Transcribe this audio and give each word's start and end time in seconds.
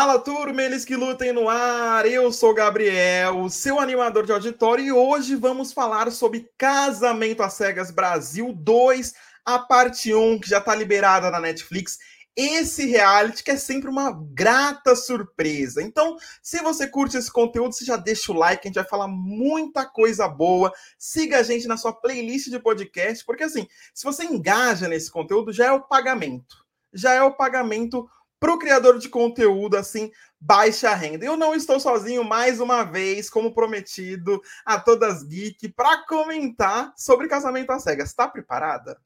Fala 0.00 0.16
turma, 0.20 0.62
eles 0.62 0.84
que 0.84 0.94
lutem 0.94 1.32
no 1.32 1.48
ar. 1.48 2.06
Eu 2.06 2.32
sou 2.32 2.54
Gabriel, 2.54 3.50
seu 3.50 3.80
animador 3.80 4.24
de 4.24 4.30
auditório, 4.30 4.84
e 4.84 4.92
hoje 4.92 5.34
vamos 5.34 5.72
falar 5.72 6.12
sobre 6.12 6.48
Casamento 6.56 7.42
às 7.42 7.54
Cegas 7.54 7.90
Brasil 7.90 8.52
2, 8.52 9.12
a 9.44 9.58
parte 9.58 10.14
1, 10.14 10.38
que 10.38 10.48
já 10.48 10.58
está 10.58 10.72
liberada 10.72 11.32
na 11.32 11.40
Netflix. 11.40 11.98
Esse 12.36 12.86
reality 12.86 13.42
que 13.42 13.50
é 13.50 13.56
sempre 13.56 13.90
uma 13.90 14.12
grata 14.32 14.94
surpresa. 14.94 15.82
Então, 15.82 16.16
se 16.40 16.62
você 16.62 16.86
curte 16.86 17.16
esse 17.16 17.32
conteúdo, 17.32 17.74
você 17.74 17.84
já 17.84 17.96
deixa 17.96 18.30
o 18.30 18.36
like, 18.36 18.64
a 18.64 18.68
gente 18.68 18.76
vai 18.76 18.88
falar 18.88 19.08
muita 19.08 19.84
coisa 19.84 20.28
boa. 20.28 20.72
Siga 20.96 21.40
a 21.40 21.42
gente 21.42 21.66
na 21.66 21.76
sua 21.76 21.92
playlist 21.92 22.50
de 22.50 22.60
podcast, 22.60 23.24
porque 23.24 23.42
assim, 23.42 23.66
se 23.92 24.04
você 24.04 24.22
engaja 24.22 24.86
nesse 24.86 25.10
conteúdo, 25.10 25.52
já 25.52 25.66
é 25.66 25.72
o 25.72 25.82
pagamento. 25.82 26.56
Já 26.94 27.14
é 27.14 27.22
o 27.22 27.34
pagamento 27.34 28.08
para 28.38 28.52
o 28.52 28.58
criador 28.58 28.98
de 28.98 29.08
conteúdo, 29.08 29.76
assim, 29.76 30.10
baixa 30.40 30.94
renda. 30.94 31.24
Eu 31.24 31.36
não 31.36 31.54
estou 31.54 31.80
sozinho 31.80 32.24
mais 32.24 32.60
uma 32.60 32.84
vez, 32.84 33.28
como 33.28 33.54
prometido, 33.54 34.40
a 34.64 34.78
todas 34.78 35.22
geek, 35.24 35.68
para 35.70 36.04
comentar 36.06 36.92
sobre 36.96 37.28
casamento 37.28 37.70
às 37.70 37.82
cegas. 37.82 38.10
Está 38.10 38.28
preparada? 38.28 39.00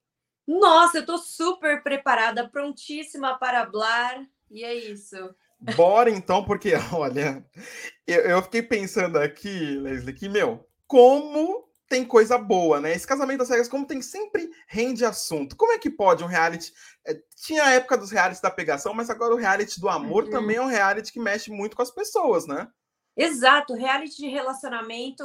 Nossa, 0.47 0.99
eu 0.99 1.03
estou 1.03 1.19
super 1.19 1.83
preparada, 1.83 2.49
prontíssima 2.49 3.39
para 3.39 3.65
falar. 3.71 4.27
E 4.51 4.65
é 4.65 4.75
isso. 4.75 5.17
Bora 5.77 6.11
então, 6.11 6.45
porque 6.45 6.73
olha, 6.93 7.45
eu, 8.07 8.21
eu 8.23 8.43
fiquei 8.43 8.63
pensando 8.63 9.19
aqui, 9.19 9.77
Leslie, 9.77 10.15
que 10.15 10.29
meu, 10.29 10.69
como 10.87 11.72
tem 11.93 12.07
coisa 12.07 12.39
boa, 12.39 12.81
né? 12.81 12.95
Esse 12.95 13.07
casamento 13.07 13.41
das 13.41 13.49
cegas, 13.49 13.69
como 13.69 13.85
tem 13.85 14.01
sempre 14.01 14.51
rende 14.67 15.05
assunto. 15.05 15.55
Como 15.55 15.73
é 15.73 15.79
que 15.79 15.91
pode 15.91 16.25
um 16.25 16.27
reality? 16.27 16.73
É, 17.07 17.21
tinha 17.37 17.65
a 17.65 17.73
época 17.73 17.99
dos 17.99 18.11
realities 18.11 18.41
da 18.41 18.51
pegação, 18.51 18.95
mas 18.95 19.11
agora 19.11 19.35
o 19.35 19.37
reality 19.37 19.79
do 19.79 19.91
amor 19.91 20.25
uhum. 20.25 20.31
também 20.31 20.57
é 20.57 20.63
um 20.63 20.67
reality 20.67 21.13
que 21.13 21.21
mexe 21.21 21.51
muito 21.51 21.77
com 21.77 21.83
as 21.83 21.91
pessoas, 21.91 22.47
né? 22.47 22.67
Exato, 23.15 23.75
reality 23.75 24.17
de 24.17 24.29
relacionamento 24.29 25.23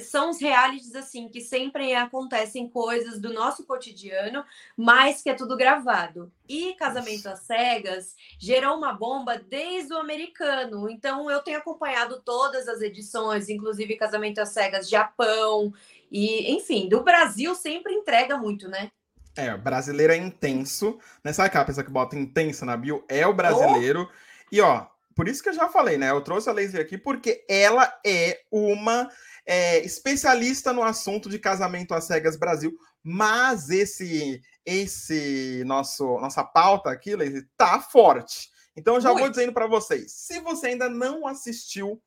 são 0.00 0.30
os 0.30 0.40
realities 0.40 0.94
assim 0.94 1.28
que 1.28 1.40
sempre 1.40 1.94
acontecem 1.94 2.68
coisas 2.68 3.20
do 3.20 3.32
nosso 3.32 3.64
cotidiano, 3.64 4.44
mas 4.76 5.22
que 5.22 5.30
é 5.30 5.34
tudo 5.34 5.56
gravado. 5.56 6.32
E 6.48 6.74
Casamento 6.74 7.28
às 7.28 7.40
Cegas 7.40 8.16
gerou 8.38 8.76
uma 8.76 8.92
bomba 8.92 9.38
desde 9.38 9.92
o 9.92 9.98
americano. 9.98 10.88
Então 10.88 11.30
eu 11.30 11.40
tenho 11.40 11.58
acompanhado 11.58 12.20
todas 12.24 12.68
as 12.68 12.80
edições, 12.80 13.48
inclusive 13.48 13.96
Casamento 13.96 14.40
às 14.40 14.50
Cegas 14.50 14.88
Japão 14.88 15.72
e, 16.10 16.52
enfim, 16.52 16.88
do 16.88 17.02
Brasil 17.02 17.54
sempre 17.54 17.92
entrega 17.92 18.36
muito, 18.36 18.68
né? 18.68 18.90
É, 19.36 19.56
brasileiro 19.56 20.12
é 20.12 20.16
intenso, 20.16 20.98
né? 21.24 21.32
Sabe 21.32 21.48
aquela 21.48 21.64
pessoa 21.64 21.84
que 21.84 21.90
bota 21.90 22.18
intenso 22.18 22.64
na 22.64 22.76
bio? 22.76 23.04
É 23.08 23.26
o 23.26 23.32
brasileiro. 23.32 24.08
Oh. 24.10 24.46
E 24.50 24.60
ó, 24.60 24.86
por 25.14 25.28
isso 25.28 25.42
que 25.42 25.48
eu 25.48 25.54
já 25.54 25.68
falei, 25.68 25.96
né? 25.96 26.10
Eu 26.10 26.20
trouxe 26.20 26.48
a 26.48 26.52
Lazy 26.52 26.78
aqui 26.78 26.98
porque 26.98 27.44
ela 27.48 27.92
é 28.04 28.40
uma 28.50 29.08
é, 29.46 29.78
especialista 29.80 30.72
no 30.72 30.82
assunto 30.82 31.28
de 31.28 31.38
casamento 31.38 31.94
às 31.94 32.04
cegas 32.04 32.36
Brasil, 32.36 32.72
mas 33.02 33.70
esse 33.70 34.40
esse 34.64 35.62
nosso 35.64 36.18
nossa 36.20 36.44
pauta 36.44 36.90
aqui, 36.90 37.14
Lazy, 37.14 37.46
tá 37.56 37.80
forte. 37.80 38.50
Então 38.76 38.94
eu 38.94 39.00
já 39.00 39.10
Muito. 39.10 39.20
vou 39.20 39.30
dizendo 39.30 39.52
para 39.52 39.66
vocês, 39.66 40.12
se 40.12 40.40
você 40.40 40.68
ainda 40.68 40.88
não 40.88 41.26
assistiu 41.26 42.00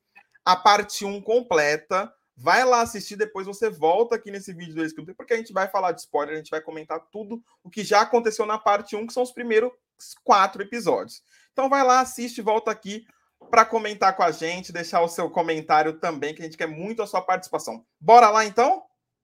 a 0.45 0.55
parte 0.55 1.05
1 1.05 1.21
completa, 1.21 2.11
vai 2.35 2.65
lá 2.65 2.81
assistir, 2.81 3.15
depois 3.15 3.45
você 3.45 3.69
volta 3.69 4.15
aqui 4.15 4.31
nesse 4.31 4.53
vídeo 4.53 4.75
do 4.75 4.83
Escritor, 4.83 5.15
porque 5.15 5.33
a 5.33 5.37
gente 5.37 5.53
vai 5.53 5.67
falar 5.67 5.91
de 5.91 6.01
spoiler, 6.01 6.33
a 6.33 6.37
gente 6.37 6.49
vai 6.49 6.61
comentar 6.61 6.99
tudo 7.11 7.43
o 7.63 7.69
que 7.69 7.83
já 7.83 8.01
aconteceu 8.01 8.45
na 8.45 8.57
parte 8.57 8.95
1, 8.95 9.07
que 9.07 9.13
são 9.13 9.23
os 9.23 9.31
primeiros 9.31 9.71
quatro 10.23 10.61
episódios. 10.61 11.23
Então 11.51 11.69
vai 11.69 11.83
lá, 11.83 11.99
assiste 11.99 12.39
e 12.39 12.41
volta 12.41 12.71
aqui 12.71 13.05
para 13.49 13.65
comentar 13.65 14.15
com 14.15 14.23
a 14.23 14.31
gente, 14.31 14.73
deixar 14.73 15.01
o 15.01 15.07
seu 15.07 15.29
comentário 15.29 15.93
também, 15.99 16.33
que 16.33 16.41
a 16.41 16.45
gente 16.45 16.57
quer 16.57 16.67
muito 16.67 17.03
a 17.03 17.07
sua 17.07 17.21
participação. 17.21 17.85
Bora 17.99 18.29
lá 18.29 18.45
então? 18.45 18.83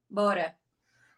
Bora. 0.09 0.55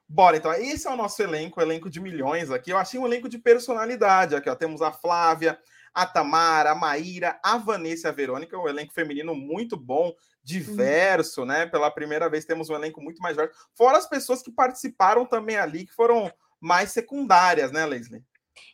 Bora, 0.08 0.38
então. 0.38 0.54
Esse 0.54 0.88
é 0.88 0.92
o 0.92 0.98
nosso 0.98 1.22
elenco, 1.22 1.62
elenco 1.62 1.90
de 1.90 2.02
milhões 2.02 2.52
aqui. 2.52 2.72
Eu 2.72 2.78
achei 2.78 3.00
um 3.00 3.06
elenco 3.06 3.30
de 3.30 3.38
personalidade 3.38 4.36
aqui, 4.36 4.50
ó. 4.50 4.56
Temos 4.56 4.82
a 4.82 4.92
Flávia, 4.92 5.58
a 5.94 6.06
Tamara, 6.06 6.72
a 6.72 6.76
Maíra, 6.76 7.40
a 7.42 7.58
Vanessa 7.58 8.08
e 8.08 8.10
a 8.10 8.14
Verônica, 8.14 8.58
um 8.58 8.68
elenco 8.68 8.94
feminino 8.94 9.34
muito 9.34 9.78
bom, 9.78 10.14
diverso, 10.44 11.46
né? 11.46 11.66
Pela 11.66 11.92
primeira 11.92 12.30
vez 12.30 12.46
temos 12.46 12.70
um 12.70 12.76
elenco 12.76 13.02
muito 13.02 13.22
mais 13.22 13.36
diverso. 13.36 13.58
Fora 13.76 13.98
as 13.98 14.08
pessoas 14.08 14.42
que 14.42 14.52
participaram 14.52 15.26
também 15.26 15.58
ali, 15.58 15.86
que 15.86 15.94
foram 15.94 16.32
mais 16.60 16.92
secundárias, 16.92 17.72
né, 17.72 17.86
Leslie? 17.86 18.24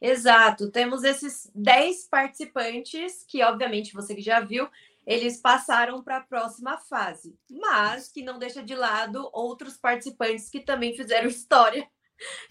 Exato, 0.02 0.72
temos 0.72 1.04
esses 1.04 1.50
10 1.54 2.08
participantes 2.10 3.24
que, 3.28 3.44
obviamente, 3.44 3.94
você 3.94 4.14
que 4.16 4.22
já 4.22 4.40
viu, 4.40 4.68
eles 5.06 5.40
passaram 5.40 6.04
para 6.04 6.18
a 6.18 6.22
próxima 6.22 6.78
fase, 6.78 7.38
mas 7.50 8.10
que 8.10 8.22
não 8.22 8.38
deixa 8.38 8.62
de 8.62 8.76
lado 8.76 9.30
outros 9.32 9.78
participantes 9.78 10.50
que 10.50 10.60
também 10.60 10.96
fizeram 10.96 11.30
história 11.30 11.88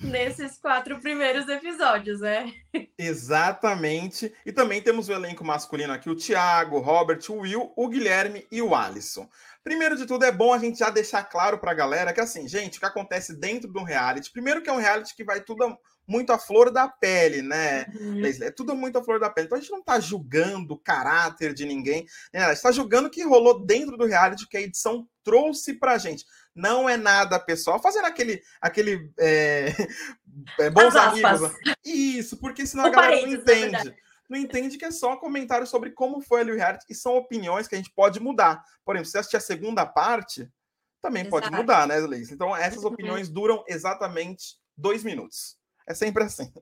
nesses 0.00 0.58
quatro 0.58 1.00
primeiros 1.00 1.48
episódios, 1.48 2.20
né? 2.20 2.52
Exatamente. 2.98 4.32
E 4.44 4.52
também 4.52 4.82
temos 4.82 5.08
o 5.08 5.12
elenco 5.12 5.44
masculino 5.44 5.92
aqui: 5.92 6.08
o 6.10 6.16
Thiago, 6.16 6.76
o 6.76 6.80
Robert, 6.80 7.20
o 7.28 7.40
Will, 7.40 7.72
o 7.76 7.88
Guilherme 7.88 8.46
e 8.50 8.60
o 8.62 8.74
Alisson. 8.74 9.28
Primeiro 9.62 9.96
de 9.96 10.06
tudo, 10.06 10.24
é 10.24 10.30
bom 10.30 10.52
a 10.52 10.58
gente 10.58 10.78
já 10.78 10.90
deixar 10.90 11.24
claro 11.24 11.58
para 11.58 11.72
a 11.72 11.74
galera 11.74 12.12
que, 12.12 12.20
assim, 12.20 12.46
gente, 12.46 12.76
o 12.76 12.80
que 12.80 12.86
acontece 12.86 13.36
dentro 13.36 13.72
de 13.72 13.78
um 13.78 13.82
reality, 13.82 14.30
primeiro 14.30 14.62
que 14.62 14.70
é 14.70 14.72
um 14.72 14.78
reality 14.78 15.14
que 15.16 15.24
vai 15.24 15.40
tudo 15.40 15.76
muito 16.06 16.32
à 16.32 16.38
flor 16.38 16.70
da 16.70 16.88
pele, 16.88 17.42
né? 17.42 17.86
Uhum. 18.00 18.22
É 18.24 18.50
tudo 18.50 18.76
muito 18.76 18.96
à 18.96 19.02
flor 19.02 19.18
da 19.18 19.28
pele. 19.28 19.46
Então 19.46 19.58
a 19.58 19.60
gente 19.60 19.72
não 19.72 19.80
está 19.80 19.98
julgando 19.98 20.74
o 20.74 20.78
caráter 20.78 21.52
de 21.52 21.66
ninguém, 21.66 22.06
né? 22.32 22.44
A 22.44 22.48
gente 22.48 22.56
está 22.58 22.70
julgando 22.70 23.08
o 23.08 23.10
que 23.10 23.24
rolou 23.24 23.66
dentro 23.66 23.96
do 23.96 24.06
reality 24.06 24.48
que 24.48 24.56
a 24.56 24.62
edição 24.62 25.08
trouxe 25.24 25.74
pra 25.74 25.98
gente. 25.98 26.24
Não 26.56 26.88
é 26.88 26.96
nada 26.96 27.38
pessoal, 27.38 27.78
fazendo 27.80 28.06
aquele, 28.06 28.42
aquele 28.60 29.12
é, 29.18 29.66
é, 30.58 30.70
bons 30.70 30.96
amigos. 30.96 31.52
Isso, 31.84 32.38
porque 32.38 32.66
senão 32.66 32.86
a 32.86 32.90
galera 32.90 33.20
não 33.20 33.32
entende 33.34 33.94
não 34.28 34.38
entende 34.38 34.76
que 34.76 34.84
é 34.84 34.90
só 34.90 35.14
um 35.14 35.18
comentário 35.18 35.66
sobre 35.66 35.90
como 35.90 36.20
foi 36.20 36.40
ali 36.40 36.52
o 36.52 36.56
reality 36.56 36.84
e 36.88 36.94
são 36.94 37.16
opiniões 37.16 37.68
que 37.68 37.74
a 37.74 37.78
gente 37.78 37.92
pode 37.92 38.20
mudar. 38.20 38.62
Por 38.84 38.96
exemplo, 38.96 39.10
se 39.10 39.18
assistir 39.18 39.36
a 39.36 39.40
segunda 39.40 39.86
parte, 39.86 40.50
também 41.00 41.22
Exato. 41.22 41.30
pode 41.30 41.50
mudar, 41.50 41.86
né, 41.86 41.96
Leis? 41.98 42.30
Então, 42.30 42.56
essas 42.56 42.82
uhum. 42.82 42.90
opiniões 42.90 43.28
duram 43.28 43.64
exatamente 43.68 44.56
dois 44.76 45.04
minutos. 45.04 45.56
É 45.86 45.94
sempre 45.94 46.24
assim. 46.24 46.52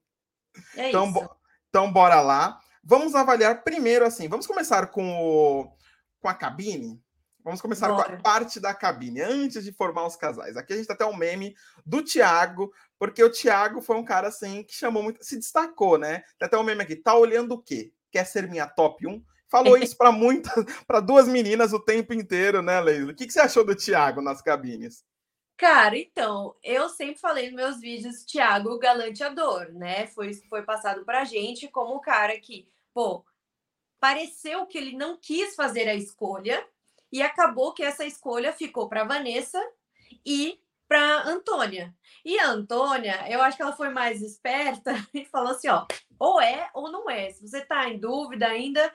É 0.76 0.88
então, 0.88 1.09
isso. 1.09 1.31
então, 1.69 1.91
bora 1.91 2.21
lá. 2.21 2.61
Vamos 2.82 3.15
avaliar 3.15 3.65
primeiro, 3.65 4.05
assim, 4.05 4.28
vamos 4.28 4.47
começar 4.47 4.88
com, 4.88 5.16
o, 5.16 5.72
com 6.21 6.28
a 6.28 6.34
cabine. 6.34 7.03
Vamos 7.44 7.60
começar 7.60 7.88
Bora. 7.88 8.05
com 8.05 8.15
a 8.15 8.16
parte 8.21 8.59
da 8.59 8.72
cabine, 8.72 9.21
antes 9.21 9.62
de 9.62 9.71
formar 9.71 10.06
os 10.06 10.16
casais. 10.16 10.56
Aqui 10.56 10.72
a 10.72 10.77
gente 10.77 10.87
tá 10.87 10.94
até 10.94 11.05
um 11.05 11.15
meme 11.15 11.55
do 11.84 12.03
Thiago, 12.03 12.72
porque 12.99 13.22
o 13.22 13.31
Thiago 13.31 13.82
foi 13.82 13.97
um 13.97 14.05
cara 14.05 14.28
assim 14.28 14.62
que 14.62 14.75
chamou 14.75 15.03
muito, 15.03 15.22
se 15.22 15.37
destacou, 15.37 15.99
né? 15.99 16.21
Tem 16.38 16.47
até 16.47 16.56
um 16.56 16.62
meme 16.62 16.82
aqui, 16.82 16.97
tá 16.97 17.15
olhando 17.15 17.53
o 17.53 17.62
quê? 17.62 17.93
Quer 18.10 18.25
ser 18.25 18.49
minha 18.49 18.66
top 18.66 19.06
1? 19.06 19.22
Falou 19.47 19.77
isso 19.77 19.94
para 19.94 20.10
muitas, 20.10 20.53
para 20.87 21.00
duas 21.00 21.28
meninas 21.28 21.75
o 21.75 21.78
tempo 21.78 22.15
inteiro, 22.15 22.62
né, 22.62 22.81
Leila? 22.81 23.12
O 23.12 23.15
que, 23.15 23.27
que 23.27 23.32
você 23.32 23.41
achou 23.41 23.62
do 23.62 23.76
Thiago 23.76 24.22
nas 24.22 24.41
cabines? 24.41 25.05
Cara, 25.56 25.99
então, 25.99 26.56
eu 26.62 26.88
sempre 26.88 27.21
falei 27.21 27.47
nos 27.47 27.55
meus 27.55 27.81
vídeos, 27.81 28.25
Thiago, 28.25 28.71
o 28.71 28.78
galanteador, 28.78 29.71
né? 29.72 30.06
Foi, 30.09 30.32
foi 30.49 30.62
passado 30.62 31.05
pra 31.05 31.25
gente 31.25 31.69
como 31.69 31.94
o 31.94 32.00
cara 32.00 32.41
que, 32.41 32.66
pô, 32.93 33.25
pareceu 34.00 34.66
que 34.66 34.78
ele 34.78 34.97
não 34.97 35.16
quis 35.16 35.55
fazer 35.55 35.88
a 35.88 35.94
escolha, 35.94 36.66
e 37.15 37.23
acabou 37.23 37.73
que 37.73 37.85
essa 37.85 38.05
escolha 38.05 38.53
ficou 38.53 38.89
para 38.89 39.05
Vanessa 39.05 39.63
e 40.27 40.59
para 40.89 41.23
Antônia. 41.29 41.95
E 42.25 42.37
a 42.41 42.51
Antônia, 42.51 43.25
eu 43.31 43.41
acho 43.41 43.57
que 43.57 43.63
ela 43.63 43.77
foi 43.77 43.89
mais 43.89 44.21
esperta 44.21 44.93
e 45.15 45.25
falou 45.25 45.53
assim, 45.53 45.69
ó, 45.69 45.87
ou 46.19 46.41
é 46.41 46.69
ou 46.75 46.91
não 46.91 47.09
é. 47.09 47.31
Se 47.31 47.47
você 47.47 47.65
tá 47.65 47.88
em 47.88 48.00
dúvida 48.00 48.49
ainda, 48.49 48.93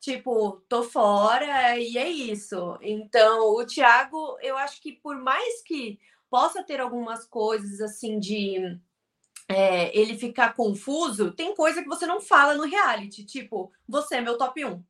tipo, 0.00 0.62
tô 0.66 0.82
fora 0.82 1.78
e 1.78 1.98
é 1.98 2.08
isso. 2.08 2.78
Então, 2.80 3.54
o 3.54 3.66
Thiago, 3.66 4.38
eu 4.40 4.56
acho 4.56 4.80
que 4.80 4.92
por 4.92 5.18
mais 5.18 5.62
que 5.62 6.00
possa 6.30 6.62
ter 6.62 6.80
algumas 6.80 7.26
coisas 7.26 7.82
assim 7.82 8.18
de 8.18 8.80
é, 9.46 9.94
ele 9.94 10.16
ficar 10.16 10.54
confuso, 10.54 11.32
tem 11.32 11.54
coisa 11.54 11.82
que 11.82 11.88
você 11.88 12.06
não 12.06 12.18
fala 12.18 12.54
no 12.54 12.64
reality, 12.64 13.26
tipo, 13.26 13.70
você 13.86 14.16
é 14.16 14.20
meu 14.22 14.38
top 14.38 14.64
1. 14.64 14.82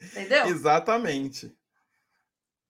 Entendeu? 0.00 0.46
Exatamente. 0.46 1.54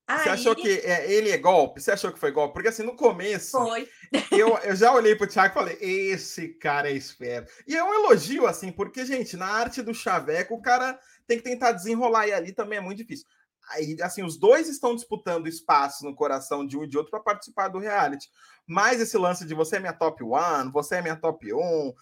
Aí... 0.06 0.18
Você 0.18 0.28
achou 0.28 0.54
que 0.54 0.68
é, 0.68 1.10
ele 1.10 1.30
é 1.30 1.38
golpe? 1.38 1.80
Você 1.80 1.90
achou 1.90 2.12
que 2.12 2.18
foi 2.18 2.30
golpe? 2.30 2.54
Porque 2.54 2.68
assim, 2.68 2.82
no 2.82 2.94
começo. 2.94 3.58
Foi. 3.58 3.88
eu, 4.30 4.56
eu 4.64 4.76
já 4.76 4.92
olhei 4.92 5.14
pro 5.14 5.26
Thiago 5.26 5.52
e 5.52 5.54
falei: 5.54 5.78
esse 5.80 6.48
cara 6.58 6.90
é 6.90 6.92
esperto. 6.92 7.50
E 7.66 7.74
é 7.74 7.82
um 7.82 7.94
elogio, 7.94 8.46
assim, 8.46 8.70
porque, 8.70 9.04
gente, 9.06 9.36
na 9.36 9.46
arte 9.46 9.82
do 9.82 9.94
chaveco, 9.94 10.54
o 10.54 10.62
cara 10.62 10.98
tem 11.26 11.38
que 11.38 11.44
tentar 11.44 11.72
desenrolar 11.72 12.26
e 12.26 12.32
ali 12.32 12.52
também 12.52 12.78
é 12.78 12.82
muito 12.82 12.98
difícil. 12.98 13.26
Aí, 13.70 13.96
assim, 14.02 14.22
os 14.22 14.38
dois 14.38 14.68
estão 14.68 14.94
disputando 14.94 15.48
espaço 15.48 16.04
no 16.04 16.14
coração 16.14 16.66
de 16.66 16.76
um 16.76 16.84
e 16.84 16.86
de 16.86 16.98
outro 16.98 17.10
para 17.10 17.20
participar 17.20 17.68
do 17.68 17.78
reality. 17.78 18.28
Mas 18.66 19.00
esse 19.00 19.16
lance 19.16 19.46
de 19.46 19.54
você 19.54 19.76
é 19.76 19.80
minha 19.80 19.92
top 19.92 20.22
one, 20.22 20.70
você 20.70 20.96
é 20.96 21.02
minha 21.02 21.16
top 21.16 21.52
1, 21.52 21.92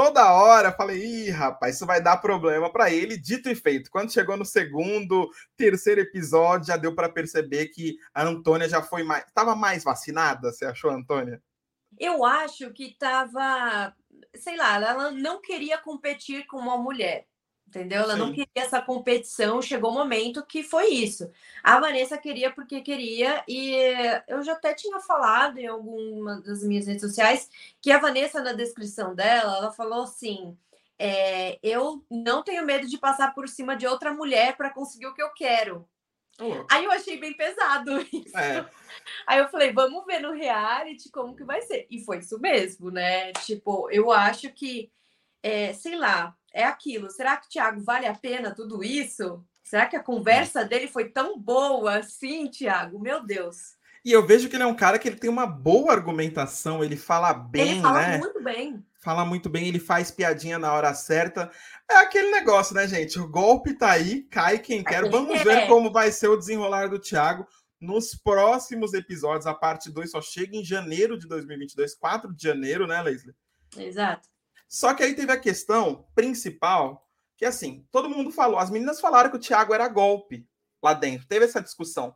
toda 0.00 0.32
hora 0.32 0.72
falei, 0.72 0.96
ih, 1.04 1.28
rapaz, 1.28 1.76
isso 1.76 1.84
vai 1.84 2.02
dar 2.02 2.16
problema 2.16 2.72
para 2.72 2.90
ele. 2.90 3.18
Dito 3.18 3.50
e 3.50 3.54
feito, 3.54 3.90
quando 3.90 4.10
chegou 4.10 4.34
no 4.34 4.46
segundo, 4.46 5.28
terceiro 5.58 6.00
episódio, 6.00 6.68
já 6.68 6.78
deu 6.78 6.94
para 6.94 7.10
perceber 7.10 7.66
que 7.66 7.98
a 8.14 8.22
Antônia 8.22 8.66
já 8.66 8.80
foi 8.80 9.02
mais, 9.02 9.26
estava 9.26 9.54
mais 9.54 9.84
vacinada. 9.84 10.50
Você 10.50 10.64
achou, 10.64 10.90
Antônia? 10.90 11.42
Eu 11.98 12.24
acho 12.24 12.72
que 12.72 12.84
estava, 12.84 13.94
sei 14.36 14.56
lá, 14.56 14.76
ela 14.76 15.10
não 15.10 15.38
queria 15.38 15.76
competir 15.76 16.46
com 16.46 16.56
uma 16.56 16.78
mulher 16.78 17.26
entendeu? 17.70 18.02
Ela 18.02 18.14
Sim. 18.14 18.18
não 18.18 18.32
queria 18.32 18.48
essa 18.56 18.82
competição, 18.82 19.62
chegou 19.62 19.90
o 19.90 19.94
um 19.94 19.98
momento 19.98 20.44
que 20.44 20.62
foi 20.62 20.88
isso. 20.88 21.30
A 21.62 21.78
Vanessa 21.78 22.18
queria 22.18 22.50
porque 22.50 22.80
queria, 22.80 23.42
e 23.48 23.72
eu 24.28 24.42
já 24.42 24.52
até 24.52 24.74
tinha 24.74 24.98
falado 25.00 25.58
em 25.58 25.66
alguma 25.66 26.40
das 26.40 26.62
minhas 26.64 26.86
redes 26.86 27.02
sociais 27.02 27.48
que 27.80 27.92
a 27.92 27.98
Vanessa, 27.98 28.42
na 28.42 28.52
descrição 28.52 29.14
dela, 29.14 29.56
ela 29.56 29.72
falou 29.72 30.02
assim. 30.02 30.56
É, 31.02 31.58
eu 31.62 32.04
não 32.10 32.42
tenho 32.42 32.62
medo 32.62 32.86
de 32.86 32.98
passar 32.98 33.32
por 33.34 33.48
cima 33.48 33.74
de 33.74 33.86
outra 33.86 34.12
mulher 34.12 34.54
para 34.54 34.68
conseguir 34.68 35.06
o 35.06 35.14
que 35.14 35.22
eu 35.22 35.32
quero. 35.32 35.88
Aí 36.70 36.84
eu 36.84 36.92
achei 36.92 37.18
bem 37.18 37.34
pesado 37.34 38.00
isso. 38.12 38.36
É. 38.36 38.68
Aí 39.26 39.38
eu 39.38 39.48
falei, 39.48 39.72
vamos 39.72 40.04
ver 40.04 40.20
no 40.20 40.32
reality 40.32 41.10
como 41.10 41.34
que 41.34 41.44
vai 41.44 41.62
ser. 41.62 41.86
E 41.90 42.04
foi 42.04 42.18
isso 42.18 42.38
mesmo, 42.38 42.90
né? 42.90 43.32
Tipo, 43.32 43.90
eu 43.90 44.10
acho 44.10 44.52
que, 44.52 44.90
é, 45.42 45.72
sei 45.72 45.96
lá, 45.96 46.36
é 46.52 46.64
aquilo. 46.64 47.10
Será 47.10 47.36
que, 47.36 47.48
Tiago, 47.48 47.82
vale 47.82 48.06
a 48.06 48.14
pena 48.14 48.54
tudo 48.54 48.82
isso? 48.82 49.44
Será 49.62 49.86
que 49.86 49.96
a 49.96 50.02
conversa 50.02 50.64
dele 50.64 50.88
foi 50.88 51.10
tão 51.10 51.38
boa 51.38 51.98
assim, 51.98 52.48
Tiago? 52.48 52.98
Meu 52.98 53.24
Deus. 53.24 53.78
E 54.04 54.12
eu 54.12 54.26
vejo 54.26 54.48
que 54.48 54.56
ele 54.56 54.62
é 54.62 54.66
um 54.66 54.74
cara 54.74 54.98
que 54.98 55.06
ele 55.06 55.18
tem 55.18 55.28
uma 55.28 55.46
boa 55.46 55.92
argumentação, 55.92 56.82
ele 56.82 56.96
fala 56.96 57.34
bem, 57.34 57.72
ele 57.72 57.82
fala 57.82 58.02
né? 58.02 58.18
muito 58.18 58.42
bem. 58.42 58.84
Fala 59.02 59.24
muito 59.24 59.48
bem, 59.48 59.68
ele 59.68 59.78
faz 59.78 60.10
piadinha 60.10 60.58
na 60.58 60.72
hora 60.72 60.92
certa. 60.94 61.50
É 61.90 61.96
aquele 61.96 62.30
negócio, 62.30 62.74
né, 62.74 62.86
gente? 62.86 63.18
O 63.18 63.28
golpe 63.28 63.74
tá 63.74 63.92
aí, 63.92 64.22
cai 64.24 64.58
quem 64.58 64.82
quer. 64.82 65.08
Vamos 65.08 65.42
ver 65.42 65.66
como 65.68 65.92
vai 65.92 66.10
ser 66.12 66.28
o 66.28 66.36
desenrolar 66.36 66.88
do 66.88 66.98
Thiago 66.98 67.46
nos 67.80 68.14
próximos 68.14 68.92
episódios. 68.92 69.46
A 69.46 69.54
parte 69.54 69.90
2 69.90 70.10
só 70.10 70.20
chega 70.20 70.56
em 70.56 70.64
janeiro 70.64 71.18
de 71.18 71.26
2022, 71.28 71.94
4 71.94 72.34
de 72.34 72.42
janeiro, 72.42 72.86
né, 72.86 73.00
Leslie? 73.00 73.34
Exato. 73.76 74.28
Só 74.70 74.94
que 74.94 75.02
aí 75.02 75.14
teve 75.16 75.32
a 75.32 75.36
questão 75.36 76.06
principal, 76.14 77.04
que 77.36 77.44
assim, 77.44 77.84
todo 77.90 78.08
mundo 78.08 78.30
falou, 78.30 78.56
as 78.56 78.70
meninas 78.70 79.00
falaram 79.00 79.28
que 79.28 79.36
o 79.36 79.40
Thiago 79.40 79.74
era 79.74 79.88
golpe 79.88 80.46
lá 80.80 80.94
dentro, 80.94 81.26
teve 81.26 81.44
essa 81.44 81.60
discussão. 81.60 82.14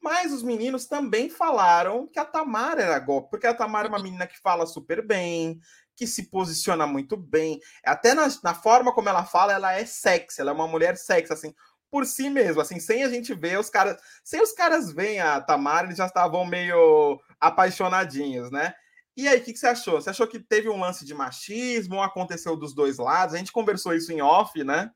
Mas 0.00 0.32
os 0.32 0.40
meninos 0.40 0.86
também 0.86 1.28
falaram 1.28 2.06
que 2.06 2.20
a 2.20 2.24
Tamara 2.24 2.80
era 2.80 2.98
golpe, 3.00 3.30
porque 3.30 3.46
a 3.48 3.52
Tamara 3.52 3.88
é 3.88 3.90
uma 3.90 3.98
menina 3.98 4.24
que 4.24 4.38
fala 4.38 4.66
super 4.66 5.04
bem, 5.04 5.58
que 5.96 6.06
se 6.06 6.30
posiciona 6.30 6.86
muito 6.86 7.16
bem. 7.16 7.58
Até 7.84 8.14
na, 8.14 8.28
na 8.44 8.54
forma 8.54 8.94
como 8.94 9.08
ela 9.08 9.24
fala, 9.24 9.52
ela 9.52 9.72
é 9.72 9.84
sexy, 9.84 10.40
ela 10.40 10.52
é 10.52 10.54
uma 10.54 10.68
mulher 10.68 10.96
sexy, 10.96 11.32
assim, 11.32 11.52
por 11.90 12.06
si 12.06 12.30
mesmo, 12.30 12.60
assim, 12.60 12.78
sem 12.78 13.02
a 13.02 13.08
gente 13.08 13.34
ver 13.34 13.58
os 13.58 13.68
caras. 13.68 14.00
Sem 14.22 14.40
os 14.40 14.52
caras 14.52 14.92
verem 14.92 15.18
a 15.18 15.40
Tamara, 15.40 15.88
eles 15.88 15.98
já 15.98 16.06
estavam 16.06 16.46
meio 16.46 17.20
apaixonadinhos, 17.40 18.48
né? 18.52 18.74
E 19.16 19.26
aí, 19.26 19.38
o 19.38 19.42
que, 19.42 19.52
que, 19.52 19.58
você 19.58 19.68
achou? 19.68 20.00
Você 20.00 20.10
achou 20.10 20.26
que 20.26 20.38
teve 20.38 20.68
um 20.68 20.78
lance 20.78 21.04
de 21.04 21.14
machismo? 21.14 22.02
Aconteceu 22.02 22.56
dos 22.56 22.74
dois 22.74 22.98
lados? 22.98 23.34
A 23.34 23.38
gente 23.38 23.52
conversou 23.52 23.94
isso 23.94 24.12
em 24.12 24.20
off, 24.20 24.62
né? 24.62 24.92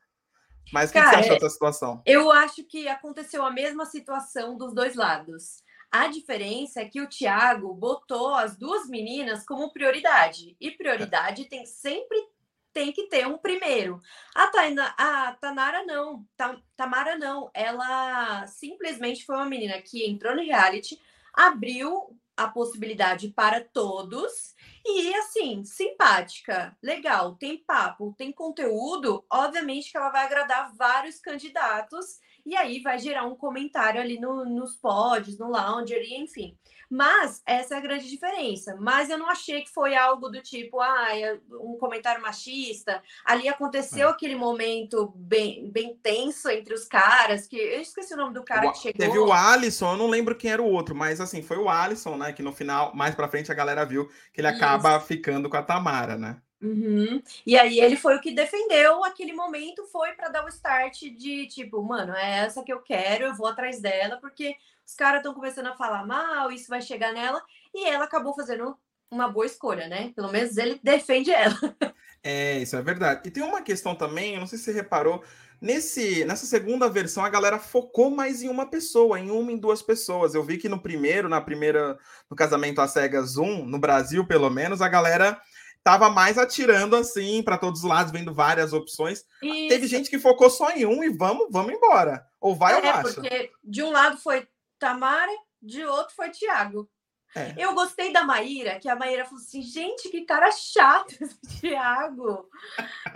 Mas 0.72 0.90
o 0.90 0.92
que, 0.92 1.00
que, 1.00 1.08
você 1.08 1.16
achou 1.16 1.34
dessa 1.34 1.50
situação? 1.50 2.02
Eu 2.04 2.30
acho 2.30 2.62
que 2.64 2.86
aconteceu 2.86 3.44
a 3.44 3.50
mesma 3.50 3.86
situação 3.86 4.56
dos 4.56 4.74
dois 4.74 4.94
lados. 4.94 5.62
A 5.90 6.06
diferença 6.06 6.80
é 6.80 6.84
que 6.84 7.00
o 7.00 7.08
Thiago 7.08 7.74
botou 7.74 8.34
as 8.34 8.56
duas 8.56 8.88
meninas 8.88 9.44
como 9.44 9.72
prioridade. 9.72 10.56
E 10.60 10.70
prioridade 10.70 11.46
tem 11.46 11.66
sempre 11.66 12.18
tem 12.72 12.92
que 12.92 13.08
ter 13.08 13.26
um 13.26 13.36
primeiro. 13.36 14.00
A, 14.32 14.46
Taina, 14.48 14.94
a 14.96 15.32
Tanara 15.40 15.84
não, 15.84 16.24
Tamara 16.76 17.18
não. 17.18 17.50
Ela 17.52 18.46
simplesmente 18.46 19.24
foi 19.24 19.34
uma 19.34 19.46
menina 19.46 19.80
que 19.82 20.08
entrou 20.08 20.36
no 20.36 20.42
reality, 20.42 21.00
abriu 21.34 22.16
a 22.36 22.48
possibilidade 22.48 23.28
para 23.28 23.62
todos. 23.62 24.54
E 24.84 25.14
assim, 25.14 25.64
simpática, 25.64 26.76
legal, 26.82 27.34
tem 27.36 27.58
papo, 27.58 28.14
tem 28.16 28.32
conteúdo, 28.32 29.24
obviamente 29.30 29.90
que 29.90 29.96
ela 29.96 30.10
vai 30.10 30.24
agradar 30.24 30.74
vários 30.74 31.18
candidatos 31.18 32.18
e 32.46 32.56
aí 32.56 32.80
vai 32.80 32.98
gerar 32.98 33.26
um 33.26 33.36
comentário 33.36 34.00
ali 34.00 34.18
no, 34.18 34.44
nos 34.44 34.76
pods, 34.76 35.38
no 35.38 35.50
Lounger, 35.50 36.02
enfim. 36.12 36.56
Mas 36.90 37.40
essa 37.46 37.76
é 37.76 37.78
a 37.78 37.80
grande 37.80 38.10
diferença. 38.10 38.76
Mas 38.80 39.08
eu 39.08 39.16
não 39.16 39.30
achei 39.30 39.62
que 39.62 39.70
foi 39.70 39.94
algo 39.94 40.28
do 40.28 40.42
tipo, 40.42 40.80
ah, 40.80 41.06
um 41.52 41.78
comentário 41.78 42.20
machista. 42.20 43.00
Ali 43.24 43.48
aconteceu 43.48 44.08
é. 44.08 44.10
aquele 44.10 44.34
momento 44.34 45.12
bem, 45.14 45.70
bem 45.70 45.96
tenso 46.02 46.48
entre 46.50 46.74
os 46.74 46.84
caras, 46.84 47.46
que 47.46 47.56
eu 47.56 47.80
esqueci 47.80 48.12
o 48.14 48.16
nome 48.16 48.34
do 48.34 48.42
cara 48.42 48.68
o, 48.68 48.72
que 48.72 48.78
chegou. 48.78 48.98
Teve 48.98 49.18
o 49.18 49.32
Alisson, 49.32 49.92
eu 49.92 49.98
não 49.98 50.08
lembro 50.08 50.34
quem 50.34 50.50
era 50.50 50.60
o 50.60 50.68
outro, 50.70 50.94
mas 50.94 51.20
assim, 51.20 51.42
foi 51.42 51.58
o 51.58 51.68
Alisson, 51.68 52.16
né? 52.16 52.32
Que 52.32 52.42
no 52.42 52.52
final, 52.52 52.92
mais 52.94 53.14
pra 53.14 53.28
frente, 53.28 53.52
a 53.52 53.54
galera 53.54 53.84
viu 53.84 54.08
que 54.32 54.40
ele 54.40 54.48
Isso. 54.48 54.56
acaba 54.56 54.98
ficando 54.98 55.48
com 55.48 55.56
a 55.56 55.62
Tamara, 55.62 56.18
né? 56.18 56.40
Uhum. 56.62 57.22
E 57.46 57.58
aí 57.58 57.80
ele 57.80 57.96
foi 57.96 58.16
o 58.16 58.20
que 58.20 58.32
defendeu 58.32 59.02
aquele 59.02 59.32
momento, 59.32 59.86
foi 59.86 60.12
para 60.12 60.28
dar 60.28 60.44
o 60.44 60.48
start 60.48 61.00
de 61.16 61.46
tipo, 61.46 61.82
mano, 61.82 62.14
é 62.14 62.40
essa 62.40 62.62
que 62.62 62.72
eu 62.72 62.80
quero, 62.80 63.24
eu 63.24 63.34
vou 63.34 63.46
atrás 63.46 63.80
dela, 63.80 64.18
porque 64.20 64.54
os 64.86 64.94
caras 64.94 65.20
estão 65.20 65.32
começando 65.32 65.68
a 65.68 65.76
falar 65.76 66.06
mal, 66.06 66.52
isso 66.52 66.68
vai 66.68 66.82
chegar 66.82 67.12
nela, 67.12 67.42
e 67.74 67.88
ela 67.88 68.04
acabou 68.04 68.34
fazendo 68.34 68.76
uma 69.10 69.28
boa 69.28 69.46
escolha, 69.46 69.88
né? 69.88 70.12
Pelo 70.14 70.30
menos 70.30 70.56
ele 70.56 70.78
defende 70.82 71.30
ela. 71.30 71.56
É, 72.22 72.58
isso 72.58 72.76
é 72.76 72.82
verdade. 72.82 73.22
E 73.24 73.30
tem 73.30 73.42
uma 73.42 73.62
questão 73.62 73.94
também, 73.94 74.34
eu 74.34 74.40
não 74.40 74.46
sei 74.46 74.58
se 74.58 74.64
você 74.64 74.72
reparou, 74.72 75.24
nesse, 75.58 76.22
nessa 76.26 76.44
segunda 76.44 76.86
versão 76.86 77.24
a 77.24 77.30
galera 77.30 77.58
focou 77.58 78.10
mais 78.10 78.42
em 78.42 78.48
uma 78.48 78.66
pessoa, 78.66 79.18
em 79.18 79.30
uma 79.30 79.50
em 79.50 79.56
duas 79.56 79.80
pessoas. 79.80 80.34
Eu 80.34 80.42
vi 80.42 80.58
que 80.58 80.68
no 80.68 80.78
primeiro, 80.78 81.30
na 81.30 81.40
primeira, 81.40 81.98
no 82.28 82.36
casamento 82.36 82.80
às 82.82 82.90
cegas 82.90 83.38
1, 83.38 83.64
no 83.64 83.78
Brasil 83.78 84.26
pelo 84.26 84.50
menos, 84.50 84.82
a 84.82 84.88
galera 84.88 85.40
tava 85.82 86.10
mais 86.10 86.38
atirando 86.38 86.96
assim 86.96 87.42
para 87.42 87.58
todos 87.58 87.82
os 87.82 87.88
lados, 87.88 88.12
vendo 88.12 88.34
várias 88.34 88.72
opções. 88.72 89.24
Isso. 89.42 89.68
Teve 89.68 89.86
gente 89.86 90.10
que 90.10 90.18
focou 90.18 90.50
só 90.50 90.70
em 90.70 90.86
um 90.86 91.02
e 91.02 91.08
vamos, 91.08 91.48
vamos 91.50 91.72
embora. 91.72 92.24
Ou 92.40 92.54
vai 92.54 92.74
é, 92.74 92.76
ou 92.76 92.82
racha. 92.82 93.14
porque 93.14 93.50
de 93.62 93.82
um 93.82 93.90
lado 93.90 94.18
foi 94.18 94.46
Tamara, 94.78 95.32
de 95.62 95.84
outro 95.84 96.14
foi 96.14 96.30
Tiago. 96.30 96.88
É. 97.34 97.54
Eu 97.56 97.74
gostei 97.74 98.12
da 98.12 98.24
Maíra, 98.24 98.80
que 98.80 98.88
a 98.88 98.96
Maíra 98.96 99.24
falou 99.24 99.40
assim: 99.40 99.62
gente, 99.62 100.08
que 100.08 100.24
cara 100.24 100.50
chato 100.50 101.14
esse 101.20 101.38
Thiago. 101.60 102.48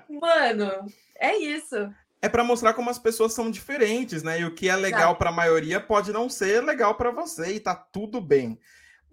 Mano, 0.08 0.86
é 1.16 1.36
isso. 1.36 1.92
É 2.22 2.28
para 2.28 2.44
mostrar 2.44 2.72
como 2.72 2.88
as 2.88 2.98
pessoas 2.98 3.34
são 3.34 3.50
diferentes, 3.50 4.22
né? 4.22 4.40
E 4.40 4.44
o 4.44 4.54
que 4.54 4.68
é 4.68 4.76
legal 4.76 5.16
para 5.16 5.28
a 5.28 5.32
maioria 5.32 5.78
pode 5.78 6.10
não 6.12 6.30
ser 6.30 6.62
legal 6.62 6.94
para 6.94 7.10
você 7.10 7.54
e 7.54 7.60
tá 7.60 7.74
tudo 7.74 8.20
bem. 8.20 8.58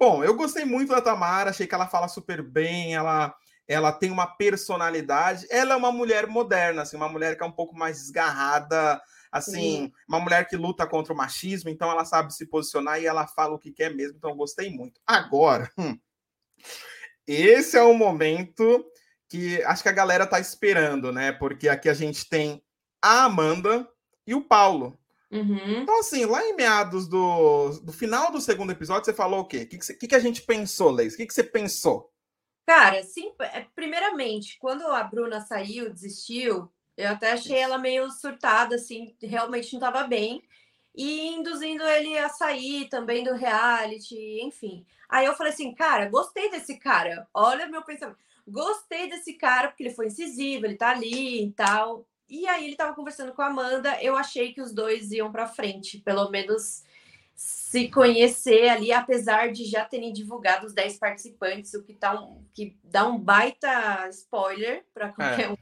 Bom, 0.02 0.24
eu 0.24 0.34
gostei 0.34 0.66
muito 0.66 0.90
da 0.90 1.00
Tamara, 1.00 1.52
achei 1.52 1.68
que 1.68 1.76
ela 1.76 1.86
fala 1.86 2.08
super 2.08 2.42
bem, 2.42 2.96
ela 2.96 3.36
ela 3.68 3.92
tem 3.92 4.10
uma 4.10 4.26
personalidade. 4.26 5.46
Ela 5.48 5.76
é 5.76 5.78
uma 5.78 5.92
mulher 5.92 6.26
moderna, 6.26 6.82
assim, 6.82 6.98
uma 6.98 7.08
mulher 7.08 7.38
que 7.38 7.44
é 7.44 7.46
um 7.46 7.52
pouco 7.52 7.78
mais 7.78 8.00
desgarrada, 8.00 9.00
assim, 9.32 9.54
Sim. 9.54 9.94
uma 10.10 10.20
mulher 10.20 10.48
que 10.48 10.58
luta 10.58 10.88
contra 10.88 11.14
o 11.14 11.16
machismo, 11.16 11.70
então 11.70 11.92
ela 11.92 12.04
sabe 12.04 12.34
se 12.34 12.48
posicionar 12.48 13.00
e 13.00 13.06
ela 13.06 13.28
fala 13.28 13.54
o 13.54 13.60
que 13.60 13.72
quer 13.72 13.94
mesmo, 13.94 14.18
então 14.18 14.32
eu 14.32 14.36
gostei 14.36 14.72
muito. 14.72 15.00
Agora, 15.06 15.70
hum, 15.78 15.96
esse 17.28 17.78
é 17.78 17.84
o 17.84 17.94
momento 17.94 18.84
que 19.30 19.64
acho 19.66 19.84
que 19.84 19.90
a 19.90 19.94
galera 19.94 20.26
tá 20.26 20.40
esperando, 20.40 21.12
né? 21.12 21.32
Porque 21.32 21.70
aqui 21.70 21.88
a 21.88 21.94
gente 21.94 22.28
tem 22.28 22.60
a 23.00 23.26
Amanda 23.26 23.88
e 24.26 24.34
o 24.34 24.42
Paulo. 24.42 25.00
Uhum. 25.32 25.82
Então, 25.82 26.00
assim, 26.00 26.26
lá 26.26 26.44
em 26.44 26.56
meados 26.56 27.08
do, 27.08 27.80
do 27.80 27.94
final 27.94 28.32
do 28.32 28.42
segundo 28.42 28.72
episódio, 28.72 29.06
você 29.06 29.14
falou 29.14 29.40
o 29.40 29.46
quê? 29.46 29.60
O 29.60 29.68
que, 29.68 29.78
que, 29.78 30.08
que, 30.08 30.16
a 30.16 30.20
gente 30.20 30.42
pensou, 30.42 30.92
Leis? 30.92 31.14
O 31.14 31.18
que, 31.18 31.26
que 31.26 31.34
você 31.34 31.44
pensou? 31.44 32.12
Cara, 32.66 33.02
sim, 33.04 33.32
é, 33.40 33.66
primeiramente, 33.74 34.58
quando 34.60 34.86
a 34.88 35.04
Bruna 35.04 35.40
saiu, 35.40 35.92
desistiu, 35.92 36.70
eu 36.98 37.10
até 37.10 37.32
achei 37.32 37.58
ela 37.58 37.78
meio 37.78 38.10
surtada, 38.12 38.76
assim, 38.76 39.16
realmente 39.22 39.74
não 39.74 39.80
estava 39.80 40.06
bem. 40.06 40.44
E 40.94 41.30
induzindo 41.30 41.84
ele 41.84 42.18
a 42.18 42.28
sair 42.28 42.90
também 42.90 43.24
do 43.24 43.34
reality, 43.34 44.42
enfim. 44.42 44.86
Aí 45.08 45.26
eu 45.26 45.36
falei 45.36 45.54
assim, 45.54 45.74
cara, 45.74 46.10
gostei 46.10 46.52
desse 46.52 46.78
cara. 46.78 47.26
Olha 47.34 47.68
meu 47.68 47.82
pensamento. 47.84 48.20
Gostei 48.46 49.10
desse 49.10 49.34
cara, 49.34 49.70
porque 49.70 49.84
ele 49.84 49.96
foi 49.96 50.08
incisivo, 50.08 50.66
ele 50.66 50.76
tá 50.76 50.90
ali 50.90 51.46
e 51.46 51.52
tal. 51.54 52.06
E 52.32 52.48
aí 52.48 52.66
ele 52.66 52.78
tava 52.78 52.96
conversando 52.96 53.34
com 53.34 53.42
a 53.42 53.48
Amanda, 53.48 54.02
eu 54.02 54.16
achei 54.16 54.54
que 54.54 54.62
os 54.62 54.74
dois 54.74 55.12
iam 55.12 55.30
para 55.30 55.50
frente, 55.50 56.00
pelo 56.00 56.30
menos 56.30 56.82
se 57.36 57.90
conhecer 57.90 58.70
ali, 58.70 58.94
apesar 58.94 59.52
de 59.52 59.66
já 59.66 59.84
terem 59.84 60.14
divulgado 60.14 60.66
os 60.66 60.74
10 60.74 60.98
participantes, 60.98 61.74
o 61.74 61.84
que, 61.84 61.94
tá 61.94 62.18
um, 62.18 62.46
que 62.54 62.78
dá 62.82 63.06
um 63.06 63.20
baita 63.20 64.08
spoiler 64.12 64.86
para 64.94 65.12
qualquer 65.12 65.50
é. 65.50 65.50
um. 65.50 65.58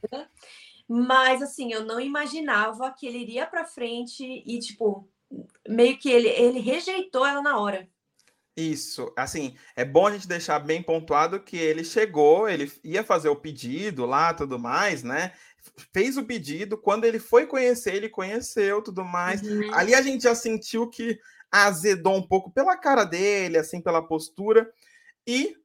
Mas 0.88 1.42
assim, 1.42 1.72
eu 1.72 1.84
não 1.84 1.98
imaginava 2.00 2.94
que 2.96 3.04
ele 3.04 3.18
iria 3.18 3.46
para 3.46 3.64
frente 3.64 4.24
e 4.46 4.58
tipo, 4.60 5.08
meio 5.68 5.98
que 5.98 6.08
ele, 6.08 6.28
ele 6.28 6.60
rejeitou 6.60 7.26
ela 7.26 7.42
na 7.42 7.58
hora. 7.58 7.88
Isso, 8.56 9.12
assim, 9.16 9.56
é 9.74 9.84
bom 9.84 10.06
a 10.06 10.12
gente 10.12 10.28
deixar 10.28 10.58
bem 10.58 10.82
pontuado 10.82 11.40
que 11.40 11.56
ele 11.56 11.82
chegou, 11.82 12.48
ele 12.48 12.70
ia 12.84 13.02
fazer 13.02 13.28
o 13.28 13.36
pedido 13.36 14.04
lá, 14.04 14.34
tudo 14.34 14.58
mais, 14.58 15.02
né? 15.02 15.32
Fez 15.92 16.16
o 16.16 16.24
pedido, 16.24 16.78
quando 16.78 17.04
ele 17.04 17.18
foi 17.18 17.46
conhecer, 17.46 17.94
ele 17.94 18.08
conheceu, 18.08 18.82
tudo 18.82 19.04
mais. 19.04 19.42
Uhum. 19.42 19.74
Ali 19.74 19.94
a 19.94 20.02
gente 20.02 20.24
já 20.24 20.34
sentiu 20.34 20.88
que 20.88 21.18
azedou 21.50 22.14
um 22.14 22.26
pouco 22.26 22.50
pela 22.50 22.76
cara 22.76 23.04
dele, 23.04 23.58
assim, 23.58 23.80
pela 23.80 24.06
postura, 24.06 24.70
e 25.26 25.56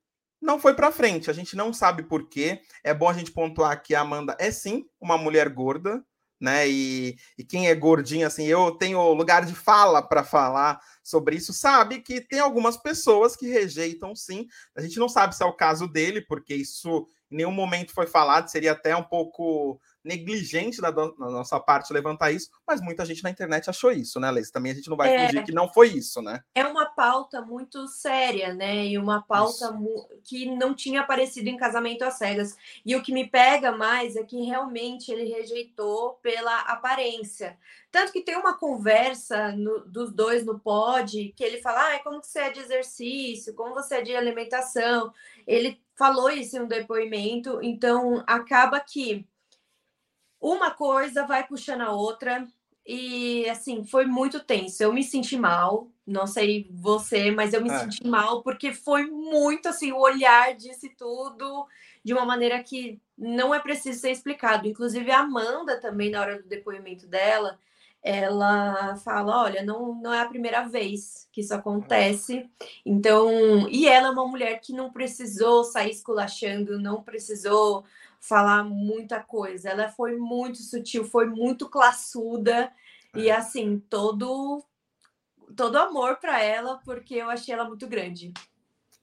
não 0.42 0.60
foi 0.60 0.74
para 0.74 0.92
frente. 0.92 1.30
A 1.30 1.34
gente 1.34 1.56
não 1.56 1.74
sabe 1.74 2.04
por 2.04 2.28
quê. 2.28 2.62
É 2.84 2.94
bom 2.94 3.10
a 3.10 3.14
gente 3.14 3.32
pontuar 3.32 3.82
que 3.82 3.96
a 3.96 4.02
Amanda 4.02 4.36
é 4.40 4.52
sim 4.52 4.86
uma 5.00 5.18
mulher 5.18 5.50
gorda, 5.50 6.04
né? 6.40 6.68
E, 6.68 7.18
e 7.38 7.44
quem 7.44 7.68
é 7.68 7.76
gordinho, 7.76 8.28
assim, 8.28 8.46
eu 8.46 8.72
tenho 8.72 9.14
lugar 9.14 9.46
de 9.46 9.56
fala 9.56 10.02
para 10.02 10.24
falar 10.24 10.80
sobre 11.04 11.36
isso, 11.36 11.54
sabe 11.54 12.02
que 12.02 12.22
tem 12.22 12.40
algumas 12.40 12.78
pessoas 12.78 13.36
que 13.36 13.48
rejeitam 13.48 14.16
sim. 14.16 14.48
A 14.76 14.82
gente 14.82 15.00
não 15.00 15.10
sabe 15.10 15.36
se 15.36 15.44
é 15.44 15.46
o 15.46 15.56
caso 15.56 15.88
dele, 15.88 16.22
porque 16.22 16.54
isso 16.54 17.08
em 17.32 17.38
nenhum 17.38 17.52
momento 17.52 17.94
foi 17.94 18.08
falado, 18.08 18.50
seria 18.50 18.74
até 18.74 18.96
um 18.96 19.04
pouco 19.04 19.80
negligente 20.06 20.80
da, 20.80 20.92
da, 20.92 21.12
nossa 21.18 21.60
parte 21.60 21.92
levantar 21.92 22.32
isso, 22.32 22.50
mas 22.66 22.80
muita 22.80 23.04
gente 23.04 23.24
na 23.24 23.32
internet 23.32 23.70
achou 23.70 23.92
isso, 23.92 24.20
né, 24.20 24.30
Leis? 24.30 24.52
Também 24.52 24.72
a 24.72 24.76
gente 24.76 24.90
não 24.90 24.96
vai 24.96 25.14
é, 25.14 25.26
fingir 25.26 25.44
que 25.44 25.52
não 25.52 25.68
foi 25.68 25.88
isso, 25.90 26.22
né? 26.22 26.42
É 26.54 26.64
uma 26.64 26.86
pauta 26.86 27.42
muito 27.42 27.88
séria, 27.88 28.54
né? 28.54 28.86
E 28.86 28.98
uma 29.00 29.24
pauta 29.24 29.76
que 30.24 30.46
não 30.56 30.76
tinha 30.76 31.02
aparecido 31.02 31.50
em 31.50 31.58
Casamento 31.58 32.04
às 32.04 32.20
Cegas. 32.20 32.56
E 32.86 32.96
o 32.96 33.02
que 33.02 33.12
me 33.12 33.28
pega 33.28 33.72
mais 33.72 34.16
é 34.16 34.24
que 34.24 34.40
realmente 34.44 35.12
ele 35.12 35.26
rejeitou 35.26 36.20
pela 36.22 36.60
aparência. 36.62 37.58
Tanto 37.92 38.12
que 38.12 38.22
tem 38.22 38.38
uma 38.38 38.58
conversa 38.58 39.54
no, 39.54 39.86
dos 39.86 40.14
dois 40.14 40.46
no 40.46 40.60
pod 40.60 41.34
que 41.36 41.44
ele 41.44 41.62
fala: 41.62 41.96
ah, 41.96 42.00
como 42.04 42.22
você 42.22 42.40
é 42.40 42.50
de 42.52 42.60
exercício, 42.60 43.56
como 43.56 43.74
você 43.74 43.96
é 43.96 44.02
de 44.02 44.16
alimentação. 44.16 45.12
Ele 45.48 45.82
falou 45.96 46.30
isso 46.30 46.62
um 46.62 46.68
depoimento, 46.68 47.60
então 47.62 48.24
acaba 48.28 48.80
que 48.80 49.26
uma 50.40 50.72
coisa 50.72 51.26
vai 51.26 51.46
puxando 51.48 51.82
a 51.82 51.92
outra 51.92 52.48
e 52.86 53.50
assim 53.50 53.84
foi 53.84 54.06
muito 54.06 54.44
tenso. 54.44 54.84
Eu 54.84 54.94
me 54.94 55.04
senti 55.04 55.36
mal, 55.36 55.90
não 56.06 56.28
sei 56.28 56.70
você, 56.72 57.32
mas 57.32 57.54
eu 57.54 57.62
me 57.62 57.70
é. 57.70 57.80
senti 57.80 58.06
mal 58.06 58.44
porque 58.44 58.72
foi 58.72 59.08
muito 59.08 59.70
assim 59.70 59.92
o 59.92 60.00
olhar 60.00 60.54
disse 60.54 60.90
tudo 60.90 61.66
de 62.04 62.14
uma 62.14 62.26
maneira 62.26 62.62
que 62.62 63.02
não 63.18 63.56
é 63.56 63.60
preciso 63.60 64.02
ser 64.02 64.12
explicado. 64.12 64.68
Inclusive 64.68 65.10
a 65.10 65.22
Amanda 65.22 65.80
também 65.80 66.12
na 66.12 66.22
hora 66.22 66.42
do 66.42 66.48
depoimento 66.48 67.08
dela, 67.08 67.58
ela 68.06 68.96
fala, 68.98 69.42
olha, 69.42 69.64
não, 69.64 69.96
não 69.96 70.14
é 70.14 70.22
a 70.22 70.28
primeira 70.28 70.62
vez 70.70 71.28
que 71.32 71.42
isso 71.42 71.56
acontece. 71.56 72.48
Então, 72.86 73.68
e 73.68 73.88
ela 73.88 74.10
é 74.10 74.12
uma 74.12 74.28
mulher 74.28 74.62
que 74.62 74.72
não 74.72 74.92
precisou 74.92 75.64
sair 75.64 75.90
esculachando, 75.90 76.80
não 76.80 77.02
precisou 77.02 77.84
falar 78.20 78.64
muita 78.64 79.22
coisa. 79.22 79.72
Ela 79.72 79.90
foi 79.90 80.18
muito 80.18 80.60
sutil, 80.60 81.04
foi 81.04 81.26
muito 81.26 81.68
classuda 81.68 82.72
é. 83.16 83.20
e 83.20 83.32
assim, 83.32 83.80
todo 83.90 84.64
todo 85.56 85.78
amor 85.78 86.18
para 86.18 86.44
ela, 86.44 86.80
porque 86.86 87.16
eu 87.16 87.30
achei 87.30 87.56
ela 87.56 87.66
muito 87.66 87.88
grande. 87.88 88.32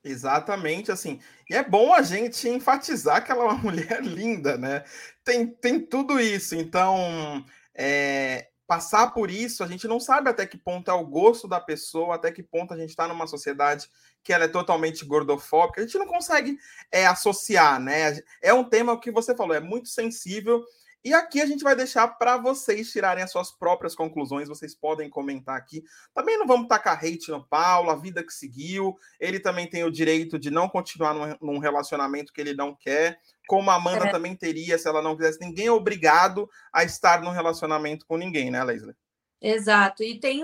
Exatamente, 0.05 0.93
assim. 0.93 1.19
E 1.51 1.55
é 1.57 1.65
bom 1.65 1.93
a 1.93 2.03
gente 2.03 2.49
enfatizar 2.49 3.25
que 3.25 3.33
ela 3.33 3.43
é 3.43 3.49
uma 3.49 3.59
mulher 3.63 4.01
linda, 4.01 4.57
né? 4.57 4.85
Tem, 5.25 5.45
tem 5.45 5.81
tudo 5.81 6.21
isso. 6.21 6.55
Então, 6.55 7.45
é, 7.75 8.52
passar 8.73 9.12
por 9.12 9.31
isso, 9.31 9.62
a 9.62 9.67
gente 9.67 9.87
não 9.87 10.00
sabe 10.00 10.31
até 10.31 10.47
que 10.47 10.57
ponto 10.57 10.91
é 10.91 10.95
o 10.95 11.05
gosto 11.05 11.47
da 11.47 11.61
pessoa, 11.61 12.14
até 12.14 12.33
que 12.33 12.43
ponto 12.43 12.73
a 12.73 12.76
gente 12.79 12.88
está 12.88 13.07
numa 13.07 13.26
sociedade 13.26 13.87
que 14.23 14.33
ela 14.33 14.45
é 14.45 14.49
totalmente 14.49 15.05
gordofóbica. 15.05 15.83
A 15.83 15.85
gente 15.85 15.99
não 15.99 16.07
consegue 16.07 16.57
é, 16.91 17.05
associar, 17.05 17.79
né? 17.79 18.19
É 18.41 18.55
um 18.55 18.64
tema 18.64 18.99
que 18.99 19.11
você 19.11 19.37
falou, 19.37 19.55
é 19.55 19.61
muito 19.61 19.91
sensível. 19.91 20.64
E 21.05 21.13
aqui 21.13 21.41
a 21.41 21.47
gente 21.47 21.65
vai 21.65 21.75
deixar 21.75 22.07
para 22.07 22.37
vocês 22.37 22.93
tirarem 22.93 23.25
as 23.25 23.33
suas 23.33 23.51
próprias 23.51 23.95
conclusões. 23.95 24.49
Vocês 24.49 24.75
podem 24.75 25.11
comentar 25.11 25.57
aqui. 25.57 25.83
Também 26.15 26.39
não 26.39 26.47
vamos 26.47 26.69
tacar 26.69 26.97
hate 26.97 27.31
no 27.31 27.45
Paulo, 27.45 27.91
a 27.91 27.97
vida 27.97 28.23
que 28.23 28.33
seguiu. 28.33 28.97
Ele 29.19 29.41
também 29.41 29.69
tem 29.69 29.83
o 29.83 29.91
direito 29.91 30.39
de 30.39 30.51
não 30.51 30.69
continuar 30.69 31.15
num 31.41 31.59
relacionamento 31.59 32.33
que 32.33 32.41
ele 32.41 32.55
não 32.55 32.75
quer 32.75 33.19
como 33.53 33.71
a 33.71 33.75
Amanda 33.75 34.07
é. 34.07 34.11
também 34.11 34.35
teria 34.35 34.79
se 34.79 34.89
ela 34.89 35.03
não 35.03 35.17
quisesse. 35.17 35.41
Ninguém 35.41 35.67
é 35.67 35.73
obrigado 35.73 36.49
a 36.73 36.85
estar 36.85 37.21
num 37.21 37.31
relacionamento 37.31 38.07
com 38.07 38.17
ninguém, 38.17 38.51
né, 38.51 38.63
Leslie? 38.65 38.95
Exato. 39.41 40.03
E 40.03 40.19
tem, 40.19 40.43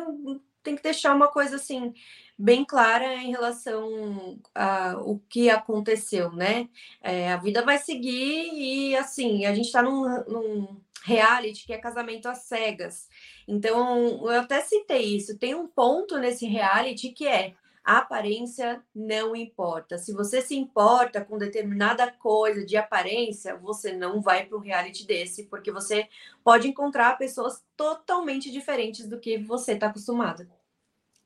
tem 0.63 0.77
que 0.77 0.83
deixar 0.83 1.15
uma 1.15 1.29
coisa 1.29 1.57
assim 1.57 1.93
bem 2.39 2.65
clara 2.65 3.17
em 3.17 3.31
relação 3.31 4.39
ao 4.55 5.19
que 5.29 5.51
aconteceu, 5.51 6.31
né? 6.33 6.69
É, 7.03 7.33
a 7.33 7.37
vida 7.37 7.65
vai 7.65 7.79
seguir 7.79 8.51
e 8.53 8.97
assim 8.97 9.45
a 9.45 9.55
gente 9.55 9.67
está 9.67 9.83
num, 9.83 10.03
num 10.25 10.81
reality 11.05 11.67
que 11.67 11.73
é 11.73 11.79
casamento 11.79 12.29
às 12.29 12.39
cegas. 12.39 13.09
Então, 13.47 14.31
eu 14.31 14.41
até 14.41 14.61
citei 14.61 15.17
isso. 15.17 15.39
Tem 15.39 15.55
um 15.55 15.67
ponto 15.67 16.19
nesse 16.19 16.47
reality 16.47 17.11
que 17.11 17.27
é 17.27 17.55
a 17.89 18.01
aparência 18.01 18.83
não 18.95 19.35
importa. 19.35 19.97
Se 19.97 20.13
você 20.13 20.43
se 20.43 20.55
importa 20.55 21.25
com 21.25 21.39
determinada 21.39 22.13
coisa 22.13 22.63
de 22.63 22.77
aparência, 22.77 23.57
você 23.57 23.95
não 23.95 24.21
vai 24.21 24.45
para 24.45 24.59
um 24.59 24.61
reality 24.61 25.07
desse, 25.07 25.45
porque 25.45 25.73
você 25.73 26.07
pode 26.45 26.69
encontrar 26.69 27.17
pessoas 27.17 27.65
totalmente 27.75 28.53
diferentes 28.53 29.09
do 29.09 29.19
que 29.19 29.39
você 29.39 29.73
está 29.73 29.87
acostumado. 29.87 30.47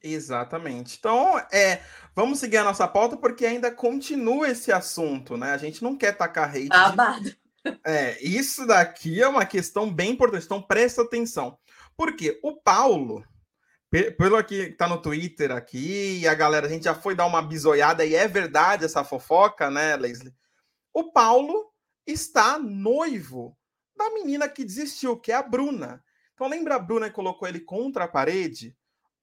Exatamente. 0.01 0.99
Então, 1.01 1.37
é, 1.53 1.81
vamos 2.15 2.39
seguir 2.39 2.59
a 2.59 2.65
nossa 2.65 2.87
pauta 2.87 3.17
porque 3.17 3.45
ainda 3.45 3.73
continua 3.73 4.49
esse 4.49 4.71
assunto, 4.71 5.37
né? 5.37 5.51
A 5.51 5.59
gente 5.59 5.83
não 5.83 5.97
quer 5.97 6.17
tacar 6.17 6.49
hate. 6.49 6.69
Babado. 6.69 7.25
De... 7.25 7.43
É, 7.85 8.21
isso 8.21 8.67
daqui 8.67 9.23
é 9.23 9.27
uma 9.29 9.47
questão 9.47 9.93
bem 9.93 10.13
importante. 10.13 10.45
Então, 10.45 10.63
presta 10.63 11.03
atenção. 11.03 11.57
Porque 11.97 12.39
o 12.43 12.57
Paulo, 12.57 13.25
pelo 14.17 14.43
que 14.43 14.71
tá 14.71 14.89
no 14.89 15.01
Twitter 15.01 15.53
aqui, 15.53 16.27
a 16.27 16.35
galera, 16.35 16.67
a 16.67 16.71
gente 16.71 16.85
já 16.85 16.95
foi 16.95 17.15
dar 17.15 17.27
uma 17.27 17.43
bisoiada, 17.43 18.05
e 18.07 18.15
é 18.15 18.27
verdade 18.27 18.87
essa 18.87 19.05
fofoca, 19.05 19.71
né, 19.71 19.97
Leslie? 19.97 20.35
O 20.95 21.13
Paulo 21.13 21.71
está 22.07 22.59
noivo 22.59 23.57
da 23.95 24.11
menina 24.11 24.49
que 24.49 24.65
desistiu, 24.65 25.19
que 25.19 25.31
é 25.31 25.35
a 25.35 25.43
Bruna. 25.43 26.03
Então 26.35 26.49
lembra 26.49 26.77
a 26.77 26.79
Bruna 26.79 27.09
que 27.09 27.15
colocou 27.15 27.47
ele 27.47 27.61
contra 27.61 28.05
a 28.05 28.09
parede? 28.09 28.77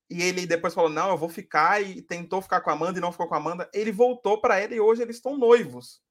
E 0.10 0.22
ele 0.22 0.46
depois 0.46 0.74
falou: 0.74 0.90
Não, 0.90 1.10
eu 1.10 1.18
vou 1.18 1.30
ficar, 1.30 1.82
e 1.82 2.02
tentou 2.02 2.42
ficar 2.42 2.62
com 2.62 2.70
a 2.70 2.74
Amanda 2.74 2.98
e 2.98 3.02
não 3.02 3.12
ficou 3.12 3.28
com 3.28 3.36
a 3.36 3.38
Amanda. 3.38 3.70
Ele 3.74 3.92
voltou 3.92 4.40
para 4.40 4.60
ela 4.60 4.74
e 4.74 4.80
hoje 4.80 5.02
eles 5.02 5.18
estão 5.18 5.38
noivos. 5.38 6.02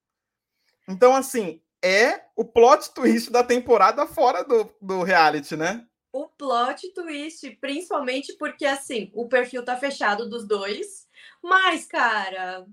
Então, 0.88 1.14
assim, 1.14 1.62
é 1.82 2.24
o 2.36 2.44
plot 2.44 2.92
twist 2.92 3.30
da 3.30 3.42
temporada 3.42 4.06
fora 4.06 4.44
do, 4.44 4.72
do 4.80 5.02
reality, 5.02 5.56
né? 5.56 5.87
O 6.12 6.26
plot 6.28 6.92
twist, 6.92 7.50
principalmente 7.60 8.34
porque 8.34 8.64
assim, 8.64 9.10
o 9.14 9.28
perfil 9.28 9.64
tá 9.64 9.76
fechado 9.76 10.28
dos 10.28 10.46
dois, 10.46 11.06
mas 11.42 11.86
cara, 11.86 12.66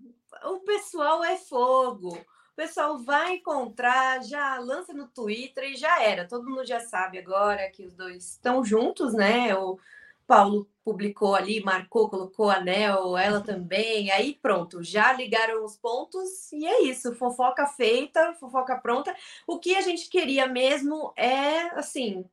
o 0.43 0.59
pessoal 0.59 1.23
é 1.23 1.37
fogo. 1.37 2.17
O 2.17 2.55
pessoal 2.55 2.97
vai 2.97 3.35
encontrar, 3.35 4.23
já 4.23 4.57
lança 4.59 4.93
no 4.93 5.07
Twitter 5.09 5.65
e 5.65 5.75
já 5.75 6.01
era. 6.01 6.25
Todo 6.25 6.49
mundo 6.49 6.65
já 6.65 6.79
sabe 6.79 7.17
agora 7.17 7.69
que 7.69 7.83
os 7.85 7.93
dois 7.93 8.31
estão 8.31 8.63
juntos, 8.63 9.13
né? 9.13 9.53
O 9.55 9.77
Paulo 10.25 10.65
publicou 10.83 11.35
ali, 11.35 11.61
marcou, 11.61 12.09
colocou 12.09 12.49
anel, 12.49 13.17
ela 13.17 13.41
também. 13.41 14.09
Aí 14.09 14.39
pronto, 14.41 14.81
já 14.81 15.11
ligaram 15.11 15.65
os 15.65 15.75
pontos 15.75 16.49
e 16.53 16.65
é 16.65 16.83
isso. 16.83 17.13
Fofoca 17.15 17.67
feita, 17.67 18.33
fofoca 18.35 18.77
pronta. 18.77 19.13
O 19.45 19.59
que 19.59 19.75
a 19.75 19.81
gente 19.81 20.09
queria 20.09 20.47
mesmo 20.47 21.11
é 21.17 21.59
assim 21.77 22.25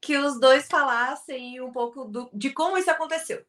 que 0.00 0.16
os 0.16 0.40
dois 0.40 0.66
falassem 0.66 1.60
um 1.60 1.72
pouco 1.72 2.04
do, 2.04 2.30
de 2.32 2.50
como 2.50 2.78
isso 2.78 2.90
aconteceu. 2.90 3.44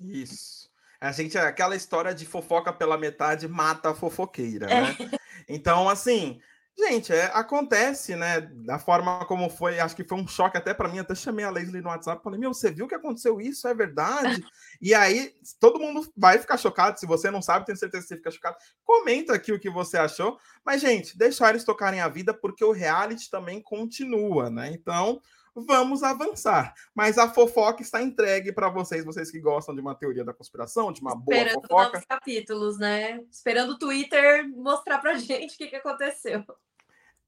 Isso. 0.00 0.70
A 1.00 1.12
gente, 1.12 1.36
aquela 1.38 1.74
história 1.74 2.14
de 2.14 2.26
fofoca 2.26 2.72
pela 2.72 2.98
metade 2.98 3.48
mata 3.48 3.90
a 3.90 3.94
fofoqueira, 3.94 4.66
né? 4.66 4.96
É. 5.00 5.20
Então, 5.48 5.88
assim, 5.88 6.38
gente, 6.78 7.12
é, 7.12 7.24
acontece, 7.32 8.14
né? 8.14 8.40
Da 8.40 8.78
forma 8.78 9.24
como 9.24 9.48
foi, 9.48 9.80
acho 9.80 9.96
que 9.96 10.04
foi 10.04 10.18
um 10.18 10.28
choque 10.28 10.58
até 10.58 10.74
para 10.74 10.88
mim. 10.88 10.98
Até 10.98 11.14
chamei 11.14 11.44
a 11.44 11.50
Leslie 11.50 11.80
no 11.80 11.88
WhatsApp, 11.88 12.22
falei: 12.22 12.38
Meu, 12.38 12.52
você 12.52 12.70
viu 12.70 12.86
que 12.86 12.94
aconteceu 12.94 13.40
isso? 13.40 13.66
É 13.66 13.74
verdade? 13.74 14.44
e 14.80 14.94
aí, 14.94 15.34
todo 15.58 15.80
mundo 15.80 16.06
vai 16.14 16.38
ficar 16.38 16.58
chocado. 16.58 17.00
Se 17.00 17.06
você 17.06 17.30
não 17.30 17.40
sabe, 17.40 17.66
tenho 17.66 17.78
certeza 17.78 18.02
que 18.02 18.08
você 18.08 18.16
fica 18.16 18.30
chocado. 18.30 18.56
Comenta 18.84 19.34
aqui 19.34 19.52
o 19.52 19.58
que 19.60 19.70
você 19.70 19.96
achou. 19.96 20.38
Mas, 20.64 20.80
gente, 20.80 21.16
deixar 21.16 21.50
eles 21.50 21.64
tocarem 21.64 22.00
a 22.00 22.08
vida, 22.08 22.34
porque 22.34 22.64
o 22.64 22.72
reality 22.72 23.30
também 23.30 23.62
continua, 23.62 24.50
né? 24.50 24.70
Então, 24.70 25.20
vamos 25.54 26.02
avançar. 26.02 26.74
Mas 26.94 27.18
a 27.18 27.28
fofoca 27.28 27.82
está 27.82 28.02
entregue 28.02 28.52
para 28.52 28.68
vocês, 28.68 29.04
vocês 29.04 29.30
que 29.30 29.40
gostam 29.40 29.74
de 29.74 29.80
uma 29.80 29.94
teoria 29.94 30.24
da 30.24 30.34
conspiração, 30.34 30.92
de 30.92 31.00
uma 31.00 31.12
Esperando 31.12 31.54
boa 31.54 31.84
fofoca. 31.84 31.92
Novos 31.92 32.04
capítulos, 32.06 32.78
né? 32.78 33.20
Esperando 33.30 33.70
o 33.70 33.78
Twitter 33.78 34.48
mostrar 34.48 34.98
para 34.98 35.14
gente 35.18 35.54
o 35.54 35.58
que, 35.58 35.68
que 35.68 35.76
aconteceu. 35.76 36.44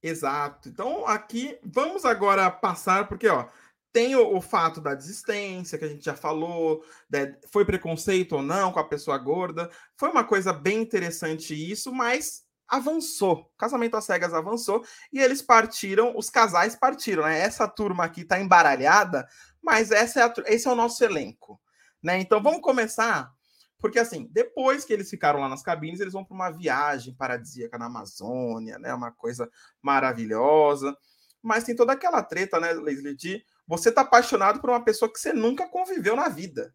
Exato. 0.02 0.68
Então, 0.68 1.06
aqui, 1.06 1.58
vamos 1.62 2.04
agora 2.04 2.50
passar, 2.50 3.06
porque, 3.06 3.28
ó, 3.28 3.48
tem 3.92 4.16
o, 4.16 4.36
o, 4.36 4.40
fato 4.40 4.80
da 4.80 4.94
desistência, 4.94 5.78
que 5.78 5.84
a 5.84 5.88
gente 5.88 6.04
já 6.04 6.14
falou, 6.14 6.84
né? 7.10 7.36
foi 7.50 7.64
preconceito 7.64 8.36
ou 8.36 8.42
não 8.42 8.72
com 8.72 8.80
a 8.80 8.88
pessoa 8.88 9.18
gorda. 9.18 9.70
Foi 9.96 10.08
uma 10.08 10.24
coisa 10.24 10.52
bem 10.52 10.80
interessante 10.80 11.54
isso, 11.54 11.92
mas 11.92 12.42
avançou. 12.72 13.52
Casamento 13.58 13.98
às 13.98 14.06
cegas 14.06 14.32
avançou 14.32 14.82
e 15.12 15.20
eles 15.20 15.42
partiram, 15.42 16.16
os 16.16 16.30
casais 16.30 16.74
partiram, 16.74 17.24
né? 17.24 17.38
Essa 17.38 17.68
turma 17.68 18.04
aqui 18.04 18.24
tá 18.24 18.40
embaralhada, 18.40 19.28
mas 19.62 19.90
essa 19.90 20.20
é 20.20 20.22
a, 20.22 20.34
esse 20.46 20.66
é 20.66 20.72
o 20.72 20.74
nosso 20.74 21.04
elenco, 21.04 21.60
né? 22.02 22.18
Então 22.18 22.42
vamos 22.42 22.62
começar, 22.62 23.30
porque 23.78 23.98
assim, 23.98 24.26
depois 24.32 24.86
que 24.86 24.92
eles 24.94 25.10
ficaram 25.10 25.38
lá 25.38 25.50
nas 25.50 25.62
cabines, 25.62 26.00
eles 26.00 26.14
vão 26.14 26.24
para 26.24 26.34
uma 26.34 26.50
viagem 26.50 27.14
paradisíaca 27.14 27.76
na 27.76 27.86
Amazônia, 27.86 28.78
né? 28.78 28.94
Uma 28.94 29.12
coisa 29.12 29.50
maravilhosa. 29.82 30.96
Mas 31.42 31.64
tem 31.64 31.76
toda 31.76 31.92
aquela 31.92 32.22
treta, 32.22 32.58
né, 32.58 32.72
Leslie, 32.72 33.16
de 33.16 33.44
você 33.66 33.92
tá 33.92 34.00
apaixonado 34.00 34.60
por 34.60 34.70
uma 34.70 34.82
pessoa 34.82 35.12
que 35.12 35.18
você 35.18 35.32
nunca 35.32 35.68
conviveu 35.68 36.16
na 36.16 36.28
vida. 36.28 36.74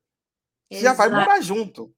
Você 0.70 0.82
já 0.82 0.94
vai 0.94 1.10
morar 1.10 1.40
junto 1.40 1.96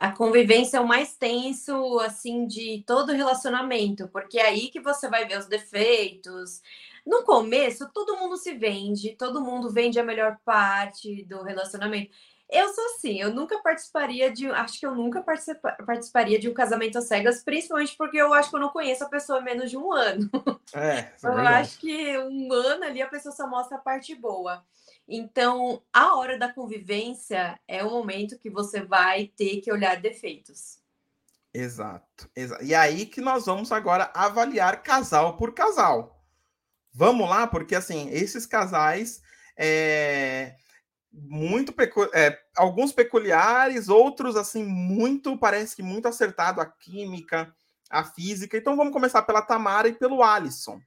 a 0.00 0.10
convivência 0.10 0.78
é 0.78 0.80
o 0.80 0.88
mais 0.88 1.14
tenso, 1.14 2.00
assim, 2.00 2.46
de 2.46 2.82
todo 2.86 3.12
relacionamento, 3.12 4.08
porque 4.08 4.38
é 4.38 4.46
aí 4.46 4.70
que 4.70 4.80
você 4.80 5.06
vai 5.10 5.26
ver 5.28 5.38
os 5.38 5.44
defeitos. 5.44 6.62
No 7.06 7.22
começo, 7.22 7.86
todo 7.92 8.16
mundo 8.16 8.38
se 8.38 8.54
vende, 8.54 9.14
todo 9.14 9.42
mundo 9.42 9.70
vende 9.70 10.00
a 10.00 10.02
melhor 10.02 10.38
parte 10.42 11.22
do 11.26 11.42
relacionamento. 11.42 12.10
Eu 12.48 12.72
sou 12.72 12.84
assim, 12.86 13.20
eu 13.20 13.32
nunca 13.32 13.62
participaria 13.62 14.32
de. 14.32 14.50
Acho 14.50 14.80
que 14.80 14.86
eu 14.86 14.94
nunca 14.94 15.22
participaria 15.22 16.38
de 16.38 16.48
um 16.48 16.54
casamento 16.54 16.96
às 16.96 17.06
cegas, 17.06 17.44
principalmente 17.44 17.94
porque 17.96 18.16
eu 18.16 18.32
acho 18.32 18.48
que 18.48 18.56
eu 18.56 18.60
não 18.60 18.70
conheço 18.70 19.04
a 19.04 19.08
pessoa 19.08 19.38
há 19.38 19.42
menos 19.42 19.70
de 19.70 19.76
um 19.76 19.92
ano. 19.92 20.30
É, 20.72 20.98
é 20.98 21.14
eu 21.22 21.32
acho 21.32 21.78
que 21.78 22.18
um 22.18 22.52
ano 22.52 22.84
ali 22.84 23.02
a 23.02 23.08
pessoa 23.08 23.34
só 23.34 23.46
mostra 23.46 23.76
a 23.76 23.80
parte 23.80 24.14
boa. 24.14 24.64
Então, 25.12 25.82
a 25.92 26.14
hora 26.14 26.38
da 26.38 26.52
convivência 26.52 27.58
é 27.66 27.82
o 27.82 27.90
momento 27.90 28.38
que 28.38 28.48
você 28.48 28.80
vai 28.80 29.26
ter 29.26 29.60
que 29.60 29.72
olhar 29.72 30.00
defeitos. 30.00 30.78
Exato, 31.52 32.30
exato. 32.36 32.62
E 32.62 32.72
aí 32.72 33.04
que 33.06 33.20
nós 33.20 33.46
vamos 33.46 33.72
agora 33.72 34.12
avaliar 34.14 34.84
casal 34.84 35.36
por 35.36 35.52
casal. 35.52 36.24
Vamos 36.92 37.28
lá, 37.28 37.48
porque 37.48 37.74
assim, 37.74 38.08
esses 38.10 38.46
casais 38.46 39.20
é, 39.56 40.54
muito 41.12 41.72
pecu 41.72 42.08
é, 42.14 42.40
alguns 42.56 42.92
peculiares, 42.92 43.88
outros 43.88 44.36
assim 44.36 44.62
muito 44.62 45.36
parece 45.36 45.74
que 45.74 45.82
muito 45.82 46.06
acertado 46.06 46.60
a 46.60 46.66
química, 46.66 47.52
a 47.90 48.04
física. 48.04 48.56
Então 48.56 48.76
vamos 48.76 48.92
começar 48.92 49.22
pela 49.22 49.42
Tamara 49.42 49.88
e 49.88 49.92
pelo 49.92 50.22
Alisson, 50.22 50.80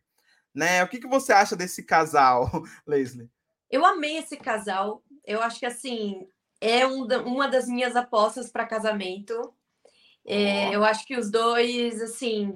né? 0.55 0.81
O 0.81 0.87
que, 0.87 0.99
que 0.99 1.07
você 1.07 1.33
acha 1.33 1.57
desse 1.57 1.83
casal, 1.83 2.49
Leslie? 2.87 3.29
Eu 3.73 3.83
amei 3.83 4.17
esse 4.17 4.37
casal. 4.37 5.01
Eu 5.25 5.41
acho 5.41 5.59
que 5.59 5.65
assim 5.65 6.27
é 6.61 6.85
um 6.85 7.07
da, 7.07 7.23
uma 7.23 7.47
das 7.47 7.67
minhas 7.67 7.95
apostas 7.95 8.51
para 8.51 8.67
casamento. 8.67 9.51
É, 10.23 10.75
eu 10.75 10.83
acho 10.83 11.07
que 11.07 11.17
os 11.17 11.31
dois, 11.31 11.99
assim, 11.99 12.55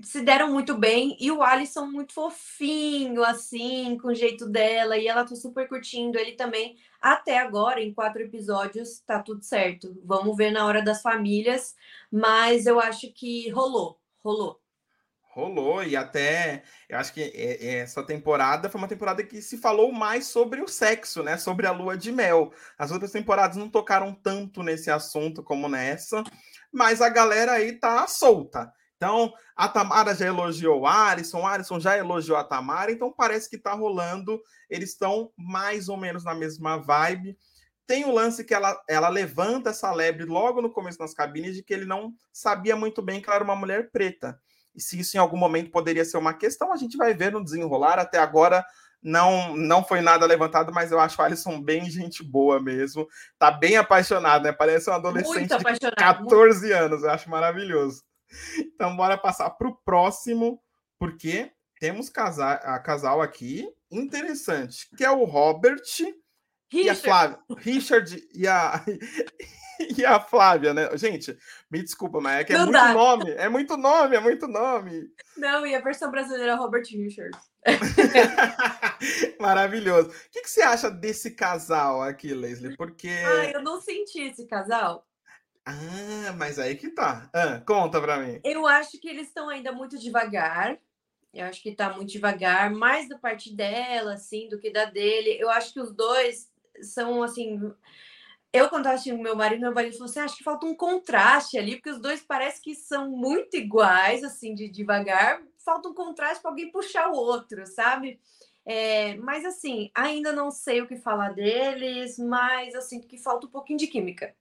se 0.00 0.22
deram 0.22 0.52
muito 0.52 0.78
bem. 0.78 1.16
E 1.18 1.32
o 1.32 1.42
Alisson 1.42 1.86
muito 1.86 2.12
fofinho, 2.14 3.24
assim, 3.24 3.98
com 3.98 4.08
o 4.08 4.14
jeito 4.14 4.48
dela. 4.48 4.96
E 4.96 5.08
ela 5.08 5.24
tá 5.24 5.34
super 5.34 5.68
curtindo 5.68 6.16
ele 6.16 6.32
também. 6.32 6.76
Até 7.02 7.38
agora, 7.38 7.82
em 7.82 7.92
quatro 7.92 8.22
episódios, 8.22 9.00
tá 9.00 9.20
tudo 9.20 9.42
certo. 9.42 10.00
Vamos 10.04 10.36
ver 10.36 10.52
na 10.52 10.64
hora 10.64 10.80
das 10.80 11.02
famílias. 11.02 11.74
Mas 12.10 12.66
eu 12.66 12.78
acho 12.78 13.12
que 13.12 13.48
rolou, 13.50 13.98
rolou. 14.22 14.59
Rolou, 15.32 15.84
e 15.84 15.94
até 15.94 16.64
eu 16.88 16.98
acho 16.98 17.12
que 17.12 17.32
essa 17.60 18.02
temporada 18.02 18.68
foi 18.68 18.80
uma 18.80 18.88
temporada 18.88 19.22
que 19.22 19.40
se 19.40 19.58
falou 19.58 19.92
mais 19.92 20.26
sobre 20.26 20.60
o 20.60 20.66
sexo, 20.66 21.22
né? 21.22 21.38
Sobre 21.38 21.68
a 21.68 21.72
lua 21.72 21.96
de 21.96 22.10
mel. 22.10 22.52
As 22.76 22.90
outras 22.90 23.12
temporadas 23.12 23.56
não 23.56 23.70
tocaram 23.70 24.12
tanto 24.12 24.60
nesse 24.60 24.90
assunto 24.90 25.40
como 25.40 25.68
nessa, 25.68 26.24
mas 26.72 27.00
a 27.00 27.08
galera 27.08 27.52
aí 27.52 27.78
tá 27.78 28.08
solta. 28.08 28.72
Então, 28.96 29.32
a 29.54 29.68
Tamara 29.68 30.14
já 30.16 30.26
elogiou 30.26 30.80
o 30.80 30.86
Alisson, 30.86 31.42
o 31.42 31.46
Alisson 31.46 31.78
já 31.78 31.96
elogiou 31.96 32.36
a 32.36 32.44
Tamara, 32.44 32.90
então 32.90 33.12
parece 33.12 33.48
que 33.48 33.56
tá 33.56 33.72
rolando, 33.72 34.42
eles 34.68 34.90
estão 34.90 35.32
mais 35.38 35.88
ou 35.88 35.96
menos 35.96 36.24
na 36.24 36.34
mesma 36.34 36.76
vibe. 36.76 37.38
Tem 37.86 38.04
o 38.04 38.12
lance 38.12 38.44
que 38.44 38.52
ela, 38.52 38.78
ela 38.88 39.08
levanta 39.08 39.70
essa 39.70 39.92
lebre 39.92 40.24
logo 40.24 40.60
no 40.60 40.72
começo 40.72 40.98
das 40.98 41.14
cabines 41.14 41.54
de 41.54 41.62
que 41.62 41.72
ele 41.72 41.86
não 41.86 42.12
sabia 42.32 42.74
muito 42.74 43.00
bem 43.00 43.22
que 43.22 43.28
ela 43.28 43.36
era 43.36 43.44
uma 43.44 43.56
mulher 43.56 43.90
preta. 43.92 44.38
E 44.74 44.80
se 44.80 44.98
isso 44.98 45.16
em 45.16 45.20
algum 45.20 45.36
momento 45.36 45.70
poderia 45.70 46.04
ser 46.04 46.16
uma 46.16 46.34
questão, 46.34 46.72
a 46.72 46.76
gente 46.76 46.96
vai 46.96 47.14
ver 47.14 47.32
no 47.32 47.42
desenrolar. 47.42 47.98
Até 47.98 48.18
agora 48.18 48.64
não 49.02 49.56
não 49.56 49.82
foi 49.82 50.00
nada 50.00 50.26
levantado, 50.26 50.72
mas 50.72 50.92
eu 50.92 51.00
acho 51.00 51.20
o 51.20 51.24
Alisson 51.24 51.60
bem 51.60 51.90
gente 51.90 52.22
boa 52.22 52.60
mesmo. 52.60 53.08
Tá 53.38 53.50
bem 53.50 53.76
apaixonado, 53.76 54.44
né? 54.44 54.52
Parece 54.52 54.90
um 54.90 54.94
adolescente 54.94 55.56
de 55.56 55.90
14 55.96 56.60
muito. 56.60 56.74
anos. 56.74 57.02
Eu 57.02 57.10
acho 57.10 57.30
maravilhoso. 57.30 58.02
Então, 58.58 58.96
bora 58.96 59.18
passar 59.18 59.50
para 59.50 59.68
o 59.68 59.76
próximo, 59.84 60.62
porque 60.98 61.50
temos 61.80 62.08
casal, 62.08 62.60
a 62.62 62.78
casal 62.78 63.20
aqui 63.20 63.68
interessante, 63.90 64.88
que 64.96 65.04
é 65.04 65.10
o 65.10 65.24
Robert 65.24 65.82
Richard. 65.82 66.16
e 66.72 66.88
a 66.88 66.94
Flávia. 66.94 67.38
Richard 67.56 68.28
e 68.32 68.46
a, 68.46 68.84
e 69.98 70.04
a 70.04 70.20
Flávia, 70.20 70.74
né? 70.74 70.96
Gente, 70.96 71.36
me 71.70 71.82
desculpa, 71.82 72.20
mas 72.20 72.40
é 72.40 72.44
que 72.44 72.52
é 72.52 72.56
não 72.56 72.64
muito 72.64 72.78
dá. 72.78 72.92
nome. 72.92 73.30
É 73.32 73.48
muito 73.48 73.76
nome, 73.76 74.16
é 74.16 74.20
muito 74.20 74.46
nome. 74.46 75.10
Não, 75.36 75.66
e 75.66 75.74
a 75.74 75.80
versão 75.80 76.10
brasileira 76.10 76.52
é 76.52 76.54
Robert 76.54 76.84
Richards. 76.84 77.40
Maravilhoso. 79.40 80.08
O 80.08 80.30
que, 80.30 80.42
que, 80.42 80.50
você 80.50 80.62
acha 80.62 80.90
desse 80.90 81.32
casal 81.32 82.02
aqui, 82.02 82.32
Leslie? 82.32 82.76
Porque. 82.76 83.08
Ah, 83.08 83.50
eu 83.52 83.62
não 83.62 83.80
senti 83.80 84.20
esse 84.22 84.46
casal. 84.46 85.06
Ah, 85.64 86.32
mas 86.36 86.58
aí 86.58 86.76
que 86.76 86.90
tá. 86.90 87.28
Ah, 87.32 87.60
conta 87.66 88.00
pra 88.00 88.18
mim. 88.18 88.40
Eu 88.44 88.66
acho 88.66 88.98
que 89.00 89.08
eles 89.08 89.28
estão 89.28 89.48
ainda 89.48 89.72
muito 89.72 89.98
devagar. 89.98 90.78
Eu 91.32 91.46
acho 91.46 91.62
que 91.62 91.72
tá 91.72 91.92
muito 91.92 92.10
devagar, 92.10 92.70
mais 92.72 93.08
da 93.08 93.16
parte 93.16 93.54
dela, 93.54 94.14
assim, 94.14 94.48
do 94.48 94.58
que 94.58 94.70
da 94.70 94.86
dele. 94.86 95.36
Eu 95.38 95.48
acho 95.48 95.72
que 95.72 95.80
os 95.80 95.94
dois 95.94 96.50
são, 96.82 97.22
assim, 97.22 97.72
eu, 98.52 98.68
quando 98.68 98.82
estava 98.82 98.94
assistindo 98.94 99.22
meu 99.22 99.36
marido, 99.36 99.60
meu 99.60 99.72
marido 99.72 99.92
falou 99.92 100.08
assim: 100.08 100.18
ah, 100.18 100.24
acho 100.24 100.36
que 100.36 100.44
falta 100.44 100.66
um 100.66 100.74
contraste 100.74 101.56
ali, 101.56 101.76
porque 101.76 101.90
os 101.90 102.00
dois 102.00 102.20
parece 102.20 102.60
que 102.60 102.74
são 102.74 103.10
muito 103.10 103.56
iguais, 103.56 104.24
assim, 104.24 104.54
de 104.54 104.68
devagar. 104.68 105.40
Falta 105.64 105.88
um 105.88 105.94
contraste 105.94 106.42
para 106.42 106.50
alguém 106.50 106.70
puxar 106.70 107.08
o 107.10 107.14
outro, 107.14 107.64
sabe? 107.66 108.20
É, 108.66 109.16
mas 109.16 109.44
assim, 109.44 109.90
ainda 109.94 110.32
não 110.32 110.50
sei 110.50 110.80
o 110.80 110.86
que 110.86 110.96
falar 110.96 111.32
deles, 111.32 112.18
mas 112.18 112.74
eu 112.74 112.82
sinto 112.82 113.06
que 113.06 113.18
falta 113.18 113.46
um 113.46 113.50
pouquinho 113.50 113.78
de 113.78 113.86
química. 113.86 114.34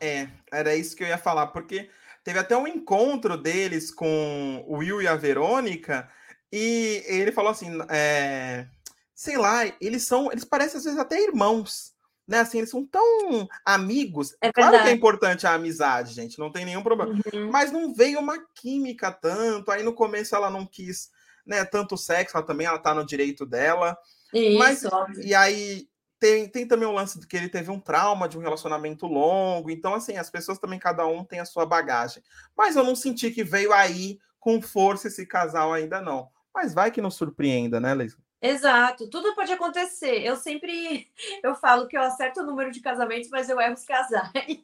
É, 0.00 0.28
era 0.50 0.74
isso 0.74 0.96
que 0.96 1.04
eu 1.04 1.08
ia 1.08 1.18
falar, 1.18 1.48
porque 1.48 1.90
teve 2.24 2.38
até 2.38 2.56
um 2.56 2.66
encontro 2.66 3.36
deles 3.36 3.92
com 3.92 4.64
o 4.66 4.78
Will 4.78 5.02
e 5.02 5.08
a 5.08 5.14
Verônica, 5.14 6.10
e 6.50 7.02
ele 7.06 7.32
falou 7.32 7.50
assim: 7.50 7.68
é, 7.90 8.66
sei 9.14 9.36
lá, 9.36 9.60
eles 9.80 10.04
são, 10.04 10.32
eles 10.32 10.44
parecem 10.44 10.78
às 10.78 10.84
vezes 10.84 10.98
até 10.98 11.22
irmãos 11.22 11.95
né? 12.26 12.40
Assim, 12.40 12.58
eles 12.58 12.70
são 12.70 12.84
tão 12.84 13.48
amigos. 13.64 14.36
É 14.40 14.52
claro 14.52 14.82
que 14.82 14.88
é 14.88 14.92
importante 14.92 15.46
a 15.46 15.54
amizade, 15.54 16.12
gente, 16.12 16.38
não 16.38 16.50
tem 16.50 16.64
nenhum 16.64 16.82
problema. 16.82 17.12
Uhum. 17.32 17.50
Mas 17.50 17.70
não 17.70 17.94
veio 17.94 18.18
uma 18.18 18.38
química 18.54 19.12
tanto. 19.12 19.70
Aí 19.70 19.82
no 19.82 19.94
começo 19.94 20.34
ela 20.34 20.50
não 20.50 20.66
quis, 20.66 21.10
né, 21.46 21.64
tanto 21.64 21.96
sexo, 21.96 22.36
ela 22.36 22.46
também 22.46 22.66
ela 22.66 22.78
tá 22.78 22.94
no 22.94 23.06
direito 23.06 23.46
dela. 23.46 23.96
Isso, 24.34 24.58
mas 24.58 24.84
óbvio. 24.84 25.24
e 25.24 25.34
aí 25.34 25.88
tem, 26.18 26.48
tem 26.48 26.66
também 26.66 26.88
o 26.88 26.92
lance 26.92 27.20
de 27.20 27.26
que 27.26 27.36
ele 27.36 27.48
teve 27.48 27.70
um 27.70 27.78
trauma 27.78 28.28
de 28.28 28.38
um 28.38 28.40
relacionamento 28.40 29.06
longo. 29.06 29.70
Então, 29.70 29.94
assim, 29.94 30.16
as 30.16 30.30
pessoas 30.30 30.58
também, 30.58 30.78
cada 30.78 31.06
um 31.06 31.24
tem 31.24 31.40
a 31.40 31.44
sua 31.44 31.66
bagagem. 31.66 32.22
Mas 32.56 32.74
eu 32.74 32.82
não 32.82 32.96
senti 32.96 33.30
que 33.30 33.44
veio 33.44 33.72
aí 33.72 34.18
com 34.40 34.60
força 34.62 35.08
esse 35.08 35.26
casal 35.26 35.72
ainda, 35.72 36.00
não. 36.00 36.28
Mas 36.54 36.72
vai 36.72 36.90
que 36.90 37.02
nos 37.02 37.14
surpreenda, 37.14 37.78
né, 37.78 37.92
Leisa? 37.94 38.16
Exato, 38.48 39.08
tudo 39.08 39.34
pode 39.34 39.52
acontecer. 39.52 40.22
Eu 40.22 40.36
sempre 40.36 41.08
eu 41.42 41.54
falo 41.54 41.86
que 41.88 41.96
eu 41.96 42.02
acerto 42.02 42.40
o 42.40 42.46
número 42.46 42.70
de 42.70 42.80
casamentos, 42.80 43.28
mas 43.30 43.48
eu 43.48 43.60
erro 43.60 43.74
os 43.74 43.84
casais. 43.84 44.58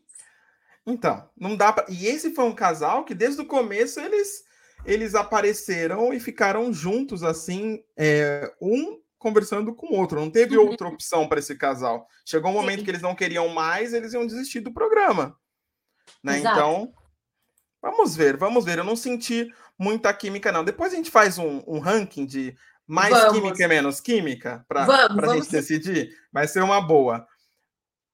Então, 0.85 1.31
não 1.37 1.57
dá 1.57 1.73
pra... 1.73 1.87
E 1.89 2.07
esse 2.07 2.35
foi 2.35 2.45
um 2.45 2.55
casal 2.55 3.05
que 3.05 3.15
desde 3.15 3.41
o 3.41 3.47
começo 3.47 4.01
eles 4.01 4.45
eles 4.85 5.15
apareceram 5.15 6.13
e 6.13 6.19
ficaram 6.19 6.73
juntos 6.73 7.23
assim, 7.23 7.83
é, 7.97 8.53
um 8.61 9.01
conversando 9.17 9.73
com 9.73 9.87
o 9.87 9.97
outro. 9.97 10.21
Não 10.21 10.29
teve 10.29 10.57
uhum. 10.59 10.69
outra 10.69 10.89
opção 10.89 11.29
para 11.29 11.39
esse 11.39 11.57
casal. 11.57 12.09
Chegou 12.25 12.51
um 12.51 12.55
momento 12.55 12.81
Sim. 12.81 12.85
que 12.85 12.91
eles 12.91 13.03
não 13.03 13.15
queriam 13.15 13.49
mais, 13.49 13.93
eles 13.93 14.13
iam 14.13 14.27
desistir 14.27 14.61
do 14.61 14.73
programa. 14.73 15.39
Né? 16.23 16.41
Então, 16.41 16.93
vamos 17.81 18.17
ver, 18.17 18.37
vamos 18.37 18.65
ver. 18.65 18.79
Eu 18.79 18.85
não 18.85 18.97
senti 18.97 19.49
muita 19.79 20.13
química, 20.13 20.51
não. 20.51 20.65
Depois 20.65 20.93
a 20.93 20.97
gente 20.97 21.11
faz 21.11 21.39
um, 21.39 21.63
um 21.67 21.79
ranking 21.79 22.27
de 22.27 22.57
mais 22.87 23.13
vamos. 23.13 23.33
química 23.33 23.63
e 23.63 23.69
menos 23.69 24.01
química 24.01 24.65
para 24.69 24.85
a 24.85 25.35
gente 25.35 25.51
decidir? 25.51 26.17
Vai 26.33 26.47
ser 26.47 26.63
uma 26.63 26.81
boa. 26.81 27.27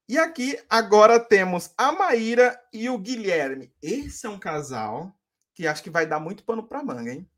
E 0.09 0.17
aqui 0.17 0.59
agora 0.71 1.21
temos 1.21 1.73
a 1.77 1.93
Maíra 1.93 2.59
e 2.73 2.89
o 2.89 2.97
Guilherme. 2.97 3.73
Esse 3.83 4.27
é 4.27 4.31
um 4.31 4.39
casal 4.39 5.15
que 5.55 5.67
acho 5.67 5.83
que 5.83 5.91
vai 5.91 6.07
dar 6.07 6.21
muito 6.21 6.45
pano 6.45 6.63
para 6.63 6.83
manga, 6.83 7.13
hein? 7.13 7.29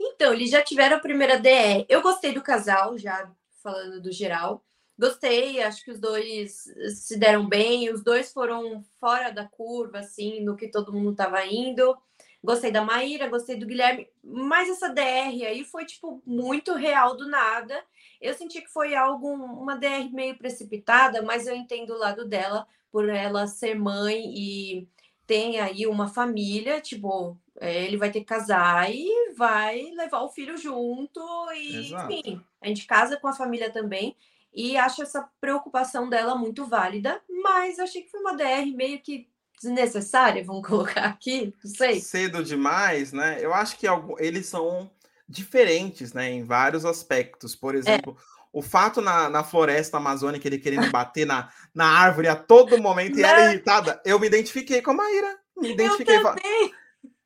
Então, 0.00 0.32
eles 0.32 0.50
já 0.50 0.62
tiveram 0.62 0.96
a 0.96 1.00
primeira 1.00 1.38
DR. 1.38 1.86
Eu 1.88 2.02
gostei 2.02 2.32
do 2.32 2.42
casal, 2.42 2.98
já 2.98 3.30
falando 3.62 4.00
do 4.00 4.10
geral. 4.10 4.64
Gostei, 4.98 5.62
acho 5.62 5.84
que 5.84 5.90
os 5.90 6.00
dois 6.00 6.64
se 6.94 7.16
deram 7.16 7.48
bem, 7.48 7.90
os 7.90 8.02
dois 8.02 8.32
foram 8.32 8.82
fora 8.98 9.30
da 9.30 9.46
curva, 9.46 10.00
assim, 10.00 10.42
no 10.42 10.56
que 10.56 10.68
todo 10.68 10.92
mundo 10.92 11.12
estava 11.12 11.44
indo. 11.46 11.96
Gostei 12.42 12.72
da 12.72 12.82
Maíra, 12.82 13.28
gostei 13.28 13.56
do 13.56 13.66
Guilherme, 13.66 14.08
mas 14.24 14.68
essa 14.70 14.88
DR 14.88 15.44
aí 15.46 15.62
foi, 15.62 15.84
tipo, 15.84 16.22
muito 16.24 16.72
real 16.74 17.14
do 17.16 17.28
nada. 17.28 17.84
Eu 18.20 18.32
senti 18.32 18.62
que 18.62 18.70
foi 18.70 18.94
algo, 18.94 19.28
uma 19.28 19.76
DR 19.76 20.10
meio 20.10 20.36
precipitada, 20.38 21.20
mas 21.20 21.46
eu 21.46 21.54
entendo 21.54 21.90
o 21.92 21.98
lado 21.98 22.26
dela, 22.26 22.66
por 22.90 23.08
ela 23.08 23.46
ser 23.46 23.74
mãe 23.74 24.24
e 24.34 24.88
tem 25.26 25.60
aí 25.60 25.86
uma 25.86 26.08
família, 26.08 26.80
tipo, 26.80 27.38
é, 27.60 27.84
ele 27.84 27.96
vai 27.96 28.10
ter 28.10 28.20
que 28.20 28.26
casar 28.26 28.90
e 28.90 29.32
vai 29.36 29.82
levar 29.92 30.22
o 30.22 30.28
filho 30.28 30.56
junto, 30.56 31.20
e 31.52 31.86
Exato. 31.86 32.12
enfim, 32.12 32.42
a 32.60 32.66
gente 32.66 32.86
casa 32.86 33.16
com 33.16 33.28
a 33.28 33.32
família 33.32 33.70
também. 33.70 34.16
E 34.52 34.76
acho 34.76 35.02
essa 35.02 35.30
preocupação 35.40 36.08
dela 36.08 36.34
muito 36.34 36.64
válida, 36.64 37.22
mas 37.44 37.78
achei 37.78 38.02
que 38.02 38.10
foi 38.10 38.20
uma 38.20 38.34
DR 38.34 38.66
meio 38.74 39.00
que 39.00 39.28
desnecessária, 39.60 40.44
vamos 40.44 40.66
colocar 40.66 41.04
aqui, 41.04 41.54
não 41.62 41.70
sei. 41.70 42.00
Cedo 42.00 42.42
demais, 42.42 43.12
né? 43.12 43.38
Eu 43.40 43.52
acho 43.52 43.76
que 43.76 43.86
eles 44.18 44.46
são 44.46 44.90
diferentes, 45.28 46.12
né, 46.12 46.30
em 46.30 46.42
vários 46.42 46.84
aspectos. 46.84 47.54
Por 47.54 47.74
é. 47.74 47.78
exemplo, 47.78 48.16
é. 48.18 48.22
o 48.52 48.60
fato 48.62 49.00
na, 49.00 49.28
na 49.28 49.44
floresta 49.44 49.98
amazônica 49.98 50.46
ele 50.48 50.58
querendo 50.58 50.90
bater 50.90 51.24
na, 51.24 51.50
na 51.74 51.86
árvore 51.86 52.26
a 52.26 52.34
todo 52.34 52.80
momento 52.82 53.18
e 53.18 53.22
ela 53.22 53.50
irritada, 53.52 54.00
eu 54.04 54.18
me 54.18 54.26
identifiquei 54.26 54.82
com 54.82 54.90
a 54.90 54.94
Maíra. 54.94 55.38
Me 55.56 55.72
identifiquei. 55.72 56.16
Eu 56.16 56.22
também. 56.22 56.74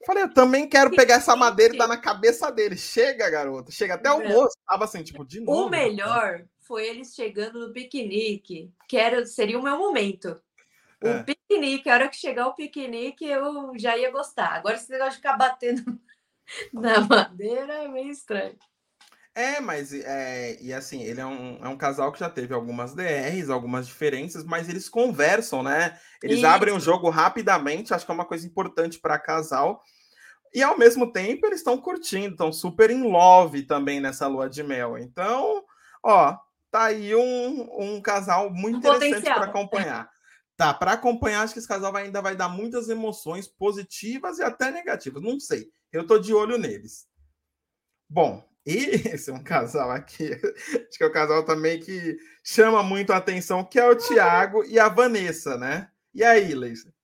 Falei, 0.06 0.22
eu 0.24 0.34
também 0.34 0.68
quero 0.68 0.90
pegar 0.90 1.14
essa 1.14 1.34
madeira 1.34 1.74
e 1.74 1.78
dar 1.78 1.88
na 1.88 1.96
cabeça 1.96 2.50
dele. 2.52 2.76
Chega, 2.76 3.30
garota. 3.30 3.72
Chega 3.72 3.94
até 3.94 4.10
o 4.12 4.28
moço. 4.28 4.54
Tava 4.68 4.84
assim, 4.84 5.02
tipo, 5.02 5.24
de 5.24 5.40
novo. 5.40 5.66
O 5.66 5.70
melhor 5.70 6.44
foi 6.60 6.86
eles 6.86 7.14
chegando 7.14 7.58
no 7.58 7.72
piquenique, 7.72 8.70
que 8.86 8.98
era, 8.98 9.24
seria 9.24 9.58
o 9.58 9.62
meu 9.62 9.78
momento. 9.78 10.38
O 11.04 11.08
é. 11.08 11.22
piquenique, 11.22 11.90
a 11.90 11.94
hora 11.94 12.08
que 12.08 12.16
chegar 12.16 12.46
o 12.46 12.54
piquenique, 12.54 13.26
eu 13.26 13.72
já 13.76 13.94
ia 13.94 14.10
gostar. 14.10 14.54
Agora, 14.54 14.76
esse 14.76 14.90
negócio 14.90 15.12
de 15.12 15.16
ficar 15.18 15.36
batendo 15.36 16.00
na 16.72 17.00
madeira 17.00 17.74
é 17.74 17.88
meio 17.88 18.10
estranho. 18.10 18.56
É, 19.34 19.60
mas 19.60 19.92
é, 19.92 20.56
e 20.62 20.72
assim, 20.72 21.02
ele 21.02 21.20
é 21.20 21.26
um, 21.26 21.58
é 21.62 21.68
um 21.68 21.76
casal 21.76 22.10
que 22.10 22.20
já 22.20 22.30
teve 22.30 22.54
algumas 22.54 22.94
DRs, 22.94 23.50
algumas 23.50 23.86
diferenças, 23.86 24.44
mas 24.44 24.66
eles 24.66 24.88
conversam, 24.88 25.62
né? 25.62 25.98
Eles 26.22 26.38
Isso. 26.38 26.46
abrem 26.46 26.72
o 26.72 26.80
jogo 26.80 27.10
rapidamente, 27.10 27.92
acho 27.92 28.06
que 28.06 28.12
é 28.12 28.14
uma 28.14 28.24
coisa 28.24 28.46
importante 28.46 28.98
para 28.98 29.18
casal. 29.18 29.82
E 30.54 30.62
ao 30.62 30.78
mesmo 30.78 31.12
tempo 31.12 31.46
eles 31.46 31.58
estão 31.58 31.76
curtindo, 31.76 32.30
estão 32.30 32.50
super 32.50 32.90
in 32.90 33.02
love 33.02 33.64
também 33.64 34.00
nessa 34.00 34.26
lua 34.26 34.48
de 34.48 34.62
mel. 34.62 34.96
Então, 34.96 35.64
ó, 36.02 36.34
tá 36.70 36.84
aí 36.84 37.14
um, 37.14 37.68
um 37.76 38.00
casal 38.00 38.48
muito 38.50 38.76
um 38.76 38.78
interessante 38.78 39.24
para 39.24 39.44
acompanhar. 39.44 40.08
Tá, 40.56 40.72
para 40.72 40.92
acompanhar, 40.92 41.42
acho 41.42 41.52
que 41.52 41.58
esse 41.58 41.68
casal 41.68 41.92
vai, 41.92 42.04
ainda 42.04 42.22
vai 42.22 42.36
dar 42.36 42.48
muitas 42.48 42.88
emoções 42.88 43.48
positivas 43.48 44.38
e 44.38 44.42
até 44.42 44.70
negativas. 44.70 45.22
Não 45.22 45.40
sei. 45.40 45.70
Eu 45.92 46.06
tô 46.06 46.18
de 46.18 46.32
olho 46.32 46.56
neles. 46.56 47.08
Bom, 48.08 48.46
e 48.64 48.76
esse 49.14 49.30
é 49.30 49.34
um 49.34 49.42
casal 49.42 49.90
aqui, 49.90 50.30
acho 50.88 50.96
que 50.98 51.02
é 51.02 51.06
o 51.06 51.10
um 51.10 51.12
casal 51.12 51.44
também 51.44 51.80
que 51.80 52.16
chama 52.42 52.82
muito 52.82 53.12
a 53.12 53.16
atenção, 53.16 53.64
que 53.64 53.78
é 53.78 53.88
o 53.88 53.96
Tiago 53.96 54.64
e 54.64 54.78
a 54.78 54.88
Vanessa, 54.88 55.56
né? 55.56 55.90
E 56.14 56.22
aí, 56.22 56.54
Leisa? 56.54 56.94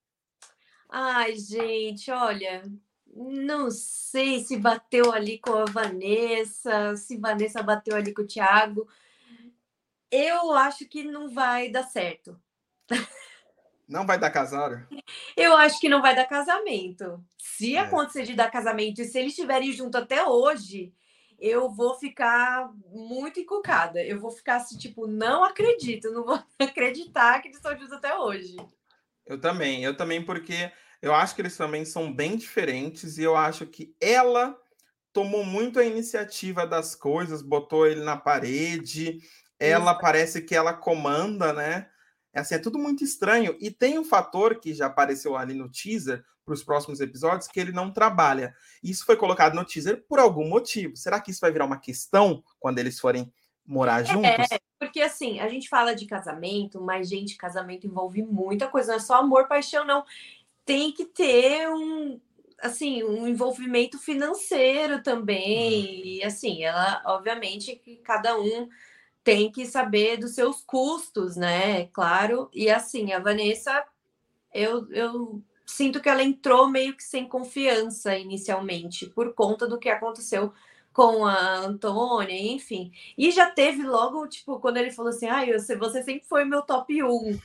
Ai, 0.89 1.35
gente, 1.35 2.09
olha, 2.11 2.63
não 3.13 3.69
sei 3.71 4.43
se 4.43 4.57
bateu 4.57 5.11
ali 5.11 5.39
com 5.39 5.53
a 5.53 5.65
Vanessa, 5.65 6.95
se 6.95 7.17
Vanessa 7.17 7.61
bateu 7.61 7.95
ali 7.95 8.13
com 8.13 8.21
o 8.21 8.27
Tiago 8.27 8.87
eu 10.11 10.51
acho 10.51 10.85
que 10.87 11.03
não 11.03 11.29
vai 11.29 11.69
dar 11.69 11.83
certo. 11.83 12.39
Não 13.91 14.05
vai 14.05 14.17
dar 14.17 14.29
casamento? 14.29 14.87
Eu 15.35 15.55
acho 15.57 15.77
que 15.77 15.89
não 15.89 16.01
vai 16.01 16.15
dar 16.15 16.25
casamento. 16.25 17.21
Se 17.37 17.75
é. 17.75 17.79
acontecer 17.79 18.23
de 18.23 18.33
dar 18.33 18.49
casamento 18.49 19.01
e 19.01 19.05
se 19.05 19.19
eles 19.19 19.33
estiverem 19.33 19.73
junto 19.73 19.97
até 19.97 20.25
hoje, 20.25 20.93
eu 21.37 21.69
vou 21.69 21.99
ficar 21.99 22.71
muito 22.89 23.41
encucada. 23.41 24.01
Eu 24.01 24.17
vou 24.17 24.31
ficar 24.31 24.55
assim, 24.55 24.77
tipo, 24.77 25.07
não 25.07 25.43
acredito, 25.43 26.09
não 26.09 26.23
vou 26.23 26.41
acreditar 26.57 27.41
que 27.41 27.49
eles 27.49 27.57
estão 27.57 27.77
juntos 27.77 27.91
até 27.91 28.17
hoje. 28.17 28.55
Eu 29.25 29.37
também, 29.37 29.83
eu 29.83 29.95
também, 29.97 30.23
porque 30.23 30.71
eu 31.01 31.13
acho 31.13 31.35
que 31.35 31.41
eles 31.41 31.57
também 31.57 31.83
são 31.83 32.13
bem 32.13 32.37
diferentes 32.37 33.17
e 33.17 33.23
eu 33.23 33.35
acho 33.35 33.65
que 33.65 33.93
ela 33.99 34.57
tomou 35.11 35.43
muito 35.43 35.81
a 35.81 35.83
iniciativa 35.83 36.65
das 36.65 36.95
coisas, 36.95 37.41
botou 37.41 37.85
ele 37.85 38.01
na 38.01 38.15
parede 38.15 39.19
ela 39.61 39.93
parece 39.93 40.41
que 40.41 40.55
ela 40.55 40.73
comanda, 40.73 41.53
né? 41.53 41.87
É 42.33 42.39
assim, 42.39 42.55
é 42.55 42.59
tudo 42.59 42.79
muito 42.79 43.03
estranho. 43.03 43.55
E 43.59 43.69
tem 43.69 43.99
um 43.99 44.05
fator 44.05 44.59
que 44.59 44.73
já 44.73 44.85
apareceu 44.85 45.35
ali 45.35 45.53
no 45.53 45.69
teaser 45.69 46.23
para 46.45 46.53
os 46.53 46.63
próximos 46.63 46.99
episódios, 46.99 47.47
que 47.47 47.59
ele 47.59 47.71
não 47.71 47.91
trabalha. 47.91 48.55
Isso 48.83 49.05
foi 49.05 49.15
colocado 49.15 49.53
no 49.53 49.65
teaser 49.65 50.03
por 50.07 50.19
algum 50.19 50.47
motivo. 50.47 50.95
Será 50.95 51.19
que 51.19 51.31
isso 51.31 51.41
vai 51.41 51.51
virar 51.51 51.65
uma 51.65 51.79
questão 51.79 52.43
quando 52.59 52.79
eles 52.79 52.99
forem 52.99 53.31
morar 53.65 54.03
juntos? 54.03 54.51
É, 54.51 54.59
porque 54.79 55.01
assim, 55.01 55.39
a 55.39 55.47
gente 55.47 55.69
fala 55.69 55.93
de 55.93 56.05
casamento, 56.05 56.81
mas, 56.81 57.09
gente, 57.09 57.37
casamento 57.37 57.85
envolve 57.85 58.23
muita 58.23 58.67
coisa, 58.67 58.91
não 58.91 58.97
é 58.97 58.99
só 58.99 59.15
amor, 59.15 59.47
paixão, 59.47 59.85
não. 59.85 60.03
Tem 60.65 60.91
que 60.91 61.05
ter 61.05 61.69
um, 61.69 62.19
assim, 62.61 63.03
um 63.03 63.27
envolvimento 63.27 63.97
financeiro 63.99 65.01
também. 65.03 65.85
Uhum. 65.85 66.05
E 66.05 66.23
assim, 66.23 66.63
ela, 66.63 67.01
obviamente, 67.05 67.75
que 67.75 67.97
cada 67.97 68.37
um 68.39 68.69
tem 69.23 69.51
que 69.51 69.65
saber 69.65 70.17
dos 70.17 70.35
seus 70.35 70.61
custos, 70.61 71.35
né? 71.35 71.87
Claro. 71.87 72.49
E 72.53 72.69
assim, 72.69 73.13
a 73.13 73.19
Vanessa, 73.19 73.85
eu, 74.53 74.91
eu 74.91 75.43
sinto 75.65 76.01
que 76.01 76.09
ela 76.09 76.23
entrou 76.23 76.67
meio 76.69 76.95
que 76.95 77.03
sem 77.03 77.27
confiança 77.27 78.17
inicialmente, 78.17 79.07
por 79.09 79.33
conta 79.33 79.67
do 79.67 79.79
que 79.79 79.89
aconteceu 79.89 80.53
com 80.93 81.25
a 81.25 81.57
Antônia, 81.57 82.35
enfim. 82.35 82.91
E 83.17 83.31
já 83.31 83.49
teve 83.49 83.83
logo, 83.83 84.27
tipo, 84.27 84.59
quando 84.59 84.77
ele 84.77 84.91
falou 84.91 85.09
assim: 85.09 85.27
ah, 85.27 85.45
você, 85.45 85.75
você 85.75 86.03
sempre 86.03 86.27
foi 86.27 86.43
meu 86.43 86.61
top 86.61 87.01
1. 87.01 87.39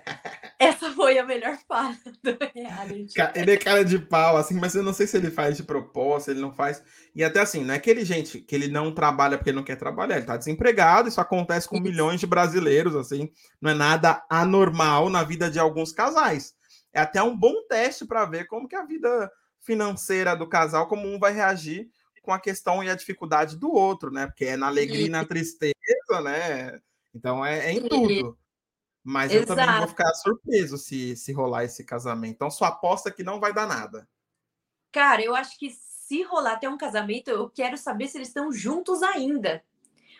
Essa 0.58 0.90
foi 0.92 1.18
a 1.18 1.24
melhor 1.24 1.58
fala 1.68 1.96
do 2.22 2.36
reality. 2.54 3.14
Ele 3.34 3.52
é 3.52 3.56
cara 3.56 3.84
de 3.84 3.98
pau, 3.98 4.36
assim, 4.36 4.58
mas 4.58 4.74
eu 4.74 4.82
não 4.82 4.94
sei 4.94 5.06
se 5.06 5.16
ele 5.16 5.30
faz 5.30 5.56
de 5.56 5.62
propósito, 5.62 6.30
ele 6.30 6.40
não 6.40 6.52
faz. 6.52 6.82
E 7.14 7.22
até 7.22 7.40
assim, 7.40 7.62
não 7.62 7.74
é 7.74 7.76
aquele 7.76 8.04
gente 8.04 8.40
que 8.40 8.54
ele 8.54 8.68
não 8.68 8.92
trabalha 8.92 9.36
porque 9.36 9.50
ele 9.50 9.58
não 9.58 9.64
quer 9.64 9.76
trabalhar, 9.76 10.16
ele 10.16 10.26
tá 10.26 10.36
desempregado, 10.36 11.08
isso 11.08 11.20
acontece 11.20 11.68
com 11.68 11.76
isso. 11.76 11.84
milhões 11.84 12.20
de 12.20 12.26
brasileiros, 12.26 12.96
assim, 12.96 13.30
não 13.60 13.70
é 13.70 13.74
nada 13.74 14.24
anormal 14.30 15.10
na 15.10 15.22
vida 15.22 15.50
de 15.50 15.58
alguns 15.58 15.92
casais. 15.92 16.54
É 16.94 17.00
até 17.00 17.22
um 17.22 17.36
bom 17.36 17.54
teste 17.68 18.06
para 18.06 18.24
ver 18.24 18.46
como 18.46 18.66
que 18.66 18.74
a 18.74 18.84
vida 18.84 19.30
financeira 19.60 20.34
do 20.34 20.48
casal, 20.48 20.86
como 20.86 21.06
um 21.06 21.18
vai 21.18 21.32
reagir 21.32 21.90
com 22.26 22.32
a 22.32 22.40
questão 22.40 22.82
e 22.82 22.90
a 22.90 22.94
dificuldade 22.96 23.56
do 23.56 23.72
outro, 23.72 24.10
né? 24.10 24.26
Porque 24.26 24.44
é 24.44 24.56
na 24.56 24.66
alegria 24.66 25.06
e 25.06 25.08
na 25.08 25.24
tristeza, 25.24 26.20
né? 26.22 26.80
Então 27.14 27.46
é, 27.46 27.68
é 27.68 27.72
em 27.72 27.88
tudo. 27.88 28.36
Mas 29.02 29.32
Exato. 29.32 29.52
eu 29.52 29.56
também 29.56 29.78
vou 29.78 29.88
ficar 29.88 30.12
surpreso 30.14 30.76
se, 30.76 31.14
se 31.16 31.32
rolar 31.32 31.62
esse 31.62 31.84
casamento. 31.84 32.34
Então, 32.34 32.50
sua 32.50 32.68
aposta 32.68 33.08
é 33.08 33.12
que 33.12 33.22
não 33.22 33.38
vai 33.38 33.54
dar 33.54 33.64
nada. 33.64 34.08
Cara, 34.90 35.22
eu 35.22 35.36
acho 35.36 35.56
que 35.56 35.70
se 35.70 36.24
rolar 36.24 36.54
até 36.54 36.68
um 36.68 36.76
casamento, 36.76 37.30
eu 37.30 37.48
quero 37.48 37.76
saber 37.76 38.08
se 38.08 38.18
eles 38.18 38.28
estão 38.28 38.50
juntos 38.50 39.04
ainda. 39.04 39.62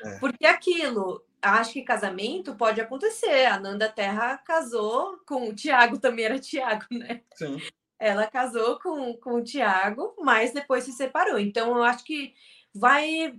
É. 0.05 0.19
Porque 0.21 0.47
aquilo, 0.47 1.25
acho 1.43 1.73
que 1.73 1.83
casamento 1.83 2.55
pode 2.55 2.81
acontecer. 2.81 3.47
A 3.47 3.59
Nanda 3.59 3.89
Terra 3.89 4.39
casou 4.39 5.19
com 5.27 5.49
o 5.49 5.55
Tiago, 5.55 5.99
também 5.99 6.25
era 6.25 6.39
Tiago, 6.39 6.87
né? 6.93 7.23
Sim. 7.35 7.61
Ela 7.99 8.27
casou 8.27 8.79
com, 8.79 9.15
com 9.17 9.37
o 9.37 9.45
Tiago, 9.45 10.15
mas 10.19 10.53
depois 10.53 10.85
se 10.85 10.93
separou. 10.93 11.39
Então, 11.39 11.77
eu 11.77 11.83
acho 11.83 12.05
que 12.05 12.35
vai 12.75 13.35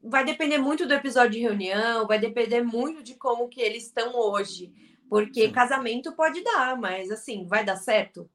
vai 0.00 0.24
depender 0.24 0.58
muito 0.58 0.86
do 0.86 0.94
episódio 0.94 1.32
de 1.32 1.40
reunião, 1.40 2.06
vai 2.06 2.18
depender 2.18 2.62
muito 2.62 3.02
de 3.02 3.14
como 3.14 3.48
que 3.48 3.60
eles 3.60 3.84
estão 3.84 4.14
hoje. 4.14 4.72
Porque 5.08 5.46
Sim. 5.46 5.52
casamento 5.52 6.12
pode 6.12 6.42
dar, 6.42 6.76
mas 6.76 7.10
assim, 7.10 7.46
vai 7.46 7.64
dar 7.64 7.76
certo? 7.76 8.28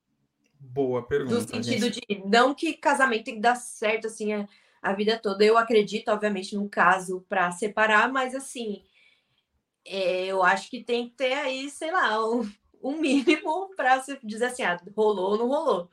Boa 0.59 1.03
pergunta. 1.03 1.35
No 1.35 1.41
sentido 1.41 1.85
gente. 1.85 2.01
de 2.07 2.23
não 2.25 2.53
que 2.53 2.73
casamento 2.73 3.25
tem 3.25 3.35
que 3.35 3.41
dar 3.41 3.55
certo 3.55 4.07
assim 4.07 4.33
a, 4.33 4.47
a 4.81 4.93
vida 4.93 5.19
toda. 5.19 5.43
Eu 5.43 5.57
acredito, 5.57 6.09
obviamente, 6.09 6.55
num 6.55 6.67
caso 6.67 7.25
para 7.29 7.51
separar, 7.51 8.11
mas 8.11 8.33
assim, 8.33 8.83
é, 9.85 10.25
eu 10.25 10.41
acho 10.41 10.69
que 10.69 10.83
tem 10.83 11.09
que 11.09 11.15
ter 11.15 11.33
aí, 11.33 11.69
sei 11.69 11.91
lá, 11.91 12.25
um, 12.25 12.49
um 12.83 12.99
mínimo 12.99 13.73
para 13.75 14.01
você 14.01 14.19
dizer 14.23 14.45
assim, 14.45 14.63
ah, 14.63 14.79
rolou 14.95 15.31
ou 15.31 15.37
não 15.37 15.47
rolou. 15.47 15.89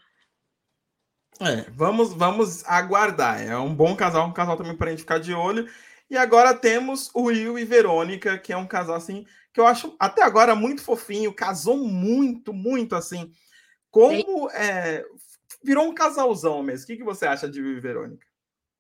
É, 1.40 1.70
vamos, 1.70 2.12
vamos 2.12 2.64
aguardar. 2.66 3.40
É 3.40 3.56
um 3.56 3.74
bom 3.74 3.96
casal, 3.96 4.26
um 4.26 4.32
casal 4.32 4.56
também 4.56 4.76
para 4.76 4.88
a 4.88 4.90
gente 4.90 5.00
ficar 5.00 5.18
de 5.18 5.32
olho. 5.32 5.70
E 6.10 6.16
agora 6.16 6.52
temos 6.52 7.10
o 7.14 7.24
Will 7.24 7.58
e 7.58 7.64
Verônica, 7.64 8.36
que 8.36 8.52
é 8.52 8.56
um 8.56 8.66
casal 8.66 8.96
assim 8.96 9.24
que 9.52 9.60
eu 9.60 9.66
acho 9.66 9.96
até 9.98 10.22
agora 10.22 10.54
muito 10.54 10.82
fofinho, 10.82 11.34
casou 11.34 11.76
muito, 11.76 12.52
muito 12.52 12.94
assim. 12.94 13.32
Como 13.90 14.48
é, 14.50 15.04
virou 15.62 15.88
um 15.88 15.94
casalzão 15.94 16.62
mesmo. 16.62 16.84
O 16.84 16.86
que, 16.86 16.96
que 16.96 17.04
você 17.04 17.26
acha 17.26 17.48
de 17.48 17.60
Will 17.60 17.78
e 17.78 17.80
Verônica? 17.80 18.26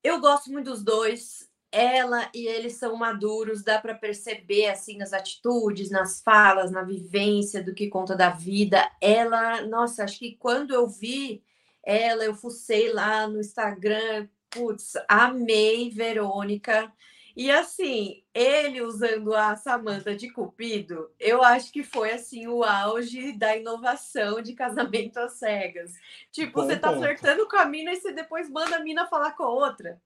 Eu 0.02 0.20
gosto 0.20 0.50
muito 0.50 0.70
dos 0.70 0.82
dois. 0.82 1.49
Ela 1.72 2.28
e 2.34 2.46
eles 2.46 2.74
são 2.74 2.96
maduros, 2.96 3.62
dá 3.62 3.80
para 3.80 3.94
perceber 3.94 4.68
assim 4.68 4.96
nas 4.96 5.12
atitudes, 5.12 5.90
nas 5.90 6.20
falas, 6.22 6.70
na 6.70 6.82
vivência 6.82 7.62
do 7.62 7.74
que 7.74 7.88
conta 7.88 8.16
da 8.16 8.30
vida. 8.30 8.90
Ela, 9.00 9.62
nossa, 9.62 10.04
acho 10.04 10.18
que 10.18 10.36
quando 10.36 10.74
eu 10.74 10.88
vi 10.88 11.42
ela, 11.82 12.24
eu 12.24 12.34
fucei 12.34 12.92
lá 12.92 13.26
no 13.26 13.40
Instagram, 13.40 14.28
putz, 14.50 14.94
amei 15.08 15.90
Verônica. 15.90 16.92
E 17.36 17.50
assim, 17.50 18.22
ele 18.34 18.82
usando 18.82 19.34
a 19.34 19.56
Samanta 19.56 20.14
de 20.14 20.30
Cupido, 20.30 21.10
eu 21.18 21.42
acho 21.42 21.72
que 21.72 21.82
foi 21.82 22.12
assim 22.12 22.48
o 22.48 22.64
auge 22.64 23.32
da 23.32 23.56
inovação 23.56 24.42
de 24.42 24.52
casamento 24.52 25.18
às 25.18 25.34
cegas. 25.34 25.92
Tipo, 26.32 26.60
Bom 26.60 26.66
você 26.66 26.76
tá 26.76 26.88
ponto. 26.88 27.00
flertando 27.00 27.48
com 27.48 27.56
a 27.56 27.64
mina 27.64 27.92
e 27.92 27.96
você 27.96 28.12
depois 28.12 28.50
manda 28.50 28.76
a 28.76 28.80
mina 28.80 29.06
falar 29.06 29.32
com 29.32 29.44
a 29.44 29.48
outra. 29.48 30.00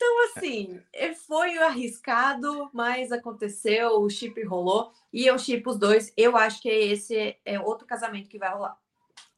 Então, 0.00 0.24
assim, 0.24 0.80
é, 0.94 1.14
foi 1.14 1.58
arriscado, 1.58 2.70
mas 2.72 3.12
aconteceu, 3.12 4.00
o 4.00 4.08
chip 4.08 4.42
rolou, 4.44 4.90
e 5.12 5.26
eu 5.26 5.38
chip 5.38 5.68
os 5.68 5.78
dois. 5.78 6.10
Eu 6.16 6.38
acho 6.38 6.62
que 6.62 6.70
esse 6.70 7.36
é 7.44 7.60
outro 7.60 7.86
casamento 7.86 8.26
que 8.26 8.38
vai 8.38 8.50
rolar. 8.50 8.78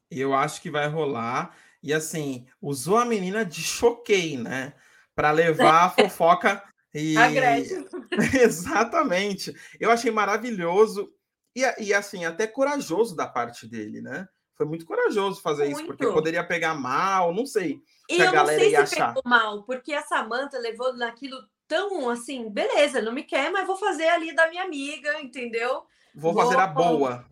Eu 0.09 0.33
acho 0.33 0.61
que 0.61 0.71
vai 0.71 0.87
rolar. 0.87 1.53
E 1.83 1.93
assim, 1.93 2.47
usou 2.61 2.95
a 2.95 3.03
menina 3.03 3.43
de 3.43 3.61
choquei, 3.61 4.37
né? 4.37 4.71
Para 5.13 5.31
levar 5.31 5.83
a 5.83 5.89
fofoca 5.89 6.63
e. 6.95 7.17
A 7.17 7.27
Exatamente. 8.41 9.53
Eu 9.77 9.91
achei 9.91 10.11
maravilhoso. 10.11 11.13
E, 11.53 11.83
e 11.83 11.93
assim, 11.93 12.23
até 12.23 12.47
corajoso 12.47 13.17
da 13.17 13.27
parte 13.27 13.67
dele, 13.67 14.01
né? 14.01 14.29
Foi 14.55 14.65
muito 14.65 14.85
corajoso 14.85 15.41
fazer 15.41 15.65
muito. 15.65 15.77
isso, 15.77 15.85
porque 15.85 16.05
poderia 16.07 16.43
pegar 16.43 16.75
mal, 16.75 17.33
não 17.33 17.45
sei. 17.45 17.81
E 18.09 18.19
eu 18.19 18.31
não 18.31 18.45
sei 18.45 18.69
se 18.69 18.75
achar. 18.75 19.13
pegou 19.13 19.23
mal, 19.25 19.63
porque 19.63 19.93
a 19.93 20.03
Samanta 20.03 20.59
levou 20.59 20.93
naquilo 20.93 21.37
tão 21.67 22.09
assim, 22.09 22.49
beleza, 22.49 23.01
não 23.01 23.11
me 23.11 23.23
quer, 23.23 23.51
mas 23.51 23.65
vou 23.65 23.75
fazer 23.75 24.07
ali 24.09 24.35
da 24.35 24.47
minha 24.49 24.63
amiga, 24.63 25.19
entendeu? 25.21 25.83
Vou, 26.13 26.33
vou 26.33 26.43
fazer 26.43 26.59
a 26.59 26.67
boa. 26.67 27.25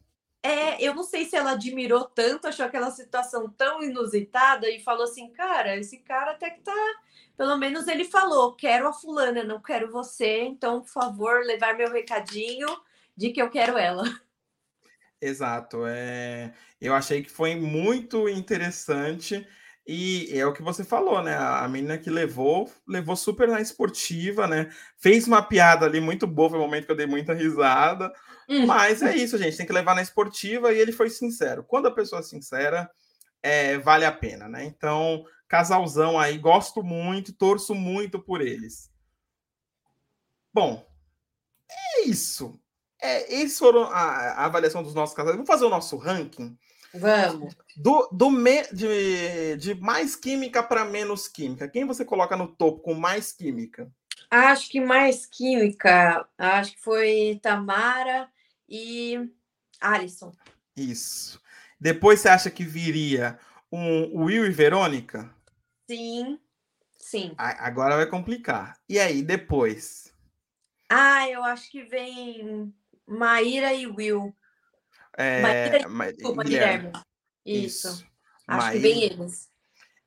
É, 0.43 0.81
eu 0.83 0.95
não 0.95 1.03
sei 1.03 1.25
se 1.25 1.35
ela 1.35 1.51
admirou 1.51 2.05
tanto, 2.05 2.47
achou 2.47 2.65
aquela 2.65 2.89
situação 2.89 3.47
tão 3.49 3.83
inusitada 3.83 4.67
e 4.69 4.79
falou 4.79 5.03
assim, 5.03 5.29
cara, 5.29 5.77
esse 5.77 5.99
cara 5.99 6.31
até 6.31 6.49
que 6.49 6.61
tá. 6.61 6.73
Pelo 7.37 7.55
menos 7.57 7.87
ele 7.87 8.05
falou, 8.05 8.55
quero 8.55 8.87
a 8.87 8.93
fulana, 8.93 9.43
não 9.43 9.61
quero 9.61 9.91
você, 9.91 10.41
então, 10.41 10.81
por 10.81 10.89
favor, 10.89 11.43
levar 11.45 11.75
meu 11.75 11.91
recadinho 11.91 12.67
de 13.15 13.29
que 13.29 13.41
eu 13.41 13.49
quero 13.49 13.77
ela. 13.77 14.03
Exato. 15.21 15.85
É... 15.85 16.51
Eu 16.79 16.93
achei 16.95 17.21
que 17.21 17.29
foi 17.29 17.55
muito 17.55 18.27
interessante. 18.27 19.47
E 19.87 20.29
é 20.31 20.45
o 20.45 20.53
que 20.53 20.61
você 20.61 20.83
falou, 20.83 21.23
né? 21.23 21.35
A 21.35 21.67
menina 21.67 21.97
que 21.97 22.09
levou, 22.09 22.71
levou 22.87 23.15
super 23.15 23.47
na 23.47 23.59
esportiva, 23.59 24.47
né? 24.47 24.69
Fez 24.97 25.27
uma 25.27 25.41
piada 25.41 25.85
ali 25.85 25.99
muito 25.99 26.27
boa, 26.27 26.51
foi 26.51 26.59
um 26.59 26.61
momento 26.61 26.85
que 26.85 26.91
eu 26.91 26.95
dei 26.95 27.07
muita 27.07 27.33
risada. 27.33 28.13
Hum. 28.47 28.65
Mas 28.65 29.01
é 29.01 29.15
isso, 29.15 29.37
gente, 29.37 29.57
tem 29.57 29.65
que 29.65 29.73
levar 29.73 29.95
na 29.95 30.01
esportiva 30.01 30.71
e 30.71 30.79
ele 30.79 30.91
foi 30.91 31.09
sincero. 31.09 31.63
Quando 31.63 31.87
a 31.87 31.91
pessoa 31.91 32.19
é 32.19 32.23
sincera, 32.23 32.89
é, 33.41 33.77
vale 33.79 34.05
a 34.05 34.11
pena, 34.11 34.47
né? 34.47 34.63
Então, 34.65 35.25
casalzão 35.47 36.19
aí, 36.19 36.37
gosto 36.37 36.83
muito, 36.83 37.33
torço 37.33 37.73
muito 37.73 38.19
por 38.19 38.39
eles. 38.39 38.89
Bom, 40.53 40.85
é 41.69 42.07
isso. 42.07 42.59
É, 43.01 43.33
esses 43.33 43.57
foram 43.57 43.83
a, 43.83 43.89
a 43.89 44.45
avaliação 44.45 44.83
dos 44.83 44.93
nossos 44.93 45.15
casais. 45.15 45.35
Vamos 45.35 45.49
fazer 45.49 45.65
o 45.65 45.69
nosso 45.69 45.97
ranking? 45.97 46.55
Vamos. 46.93 47.55
Do, 47.75 48.07
do 48.11 48.29
me, 48.29 48.63
de, 48.71 49.57
de 49.57 49.75
mais 49.75 50.15
química 50.15 50.61
para 50.61 50.85
menos 50.85 51.27
química. 51.27 51.67
Quem 51.67 51.85
você 51.85 52.05
coloca 52.05 52.37
no 52.37 52.47
topo 52.47 52.81
com 52.81 52.93
mais 52.93 53.31
química? 53.31 53.91
Acho 54.29 54.69
que 54.69 54.79
mais 54.79 55.25
química. 55.25 56.27
Acho 56.37 56.73
que 56.73 56.81
foi 56.81 57.39
Tamara 57.41 58.29
e 58.69 59.29
Alisson. 59.79 60.31
Isso. 60.75 61.41
Depois 61.79 62.19
você 62.19 62.29
acha 62.29 62.51
que 62.51 62.63
viria 62.63 63.39
um 63.71 64.23
Will 64.23 64.45
e 64.45 64.51
Verônica? 64.51 65.33
Sim, 65.89 66.39
sim. 66.99 67.33
Agora 67.37 67.95
vai 67.95 68.05
complicar. 68.05 68.77
E 68.87 68.99
aí, 68.99 69.23
depois? 69.23 70.13
Ah, 70.87 71.27
eu 71.29 71.43
acho 71.43 71.71
que 71.71 71.83
vem 71.83 72.73
Maíra 73.11 73.73
e 73.73 73.87
Will. 73.87 74.35
É, 75.17 75.41
Maíra, 75.41 75.89
Ma 75.89 76.11
desculpa, 76.11 76.43
Guilherme. 76.43 76.91
Guilherme. 76.91 77.05
Isso. 77.45 77.87
Isso. 77.89 78.05
Acho 78.47 78.67
Maíra. 78.67 78.73
que 78.73 78.79
vem 78.79 79.03
eles. 79.03 79.49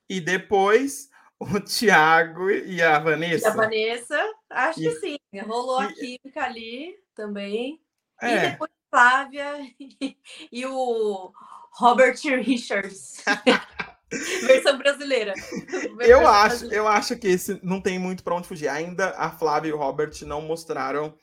E 0.09 0.19
depois 0.19 1.09
o 1.39 1.59
Tiago 1.59 2.49
e 2.49 2.81
a 2.81 2.97
Vanessa. 2.99 3.47
E 3.47 3.51
a 3.51 3.53
Vanessa, 3.53 4.33
acho 4.49 4.81
e... 4.81 4.83
que 4.83 4.91
sim. 4.99 5.17
Rolou 5.45 5.81
e... 5.83 5.85
a 5.85 5.93
química 5.93 6.43
ali 6.43 6.95
também. 7.13 7.81
É. 8.21 8.35
E 8.35 8.51
depois 8.51 8.71
Flávia 8.89 9.57
e, 9.79 10.17
e 10.51 10.65
o 10.65 11.31
Robert 11.73 12.17
Richards. 12.23 13.23
Versão 14.45 14.77
brasileira. 14.77 15.33
Versão 15.33 16.01
eu 16.01 16.27
acho, 16.27 16.47
brasileira. 16.47 16.75
eu 16.77 16.87
acho 16.87 17.17
que 17.17 17.27
esse 17.27 17.59
não 17.61 17.81
tem 17.81 17.99
muito 17.99 18.23
para 18.23 18.35
onde 18.35 18.47
fugir. 18.47 18.69
Ainda 18.69 19.09
a 19.17 19.29
Flávia 19.29 19.69
e 19.69 19.73
o 19.73 19.77
Robert 19.77 20.13
não 20.21 20.41
mostraram 20.41 21.13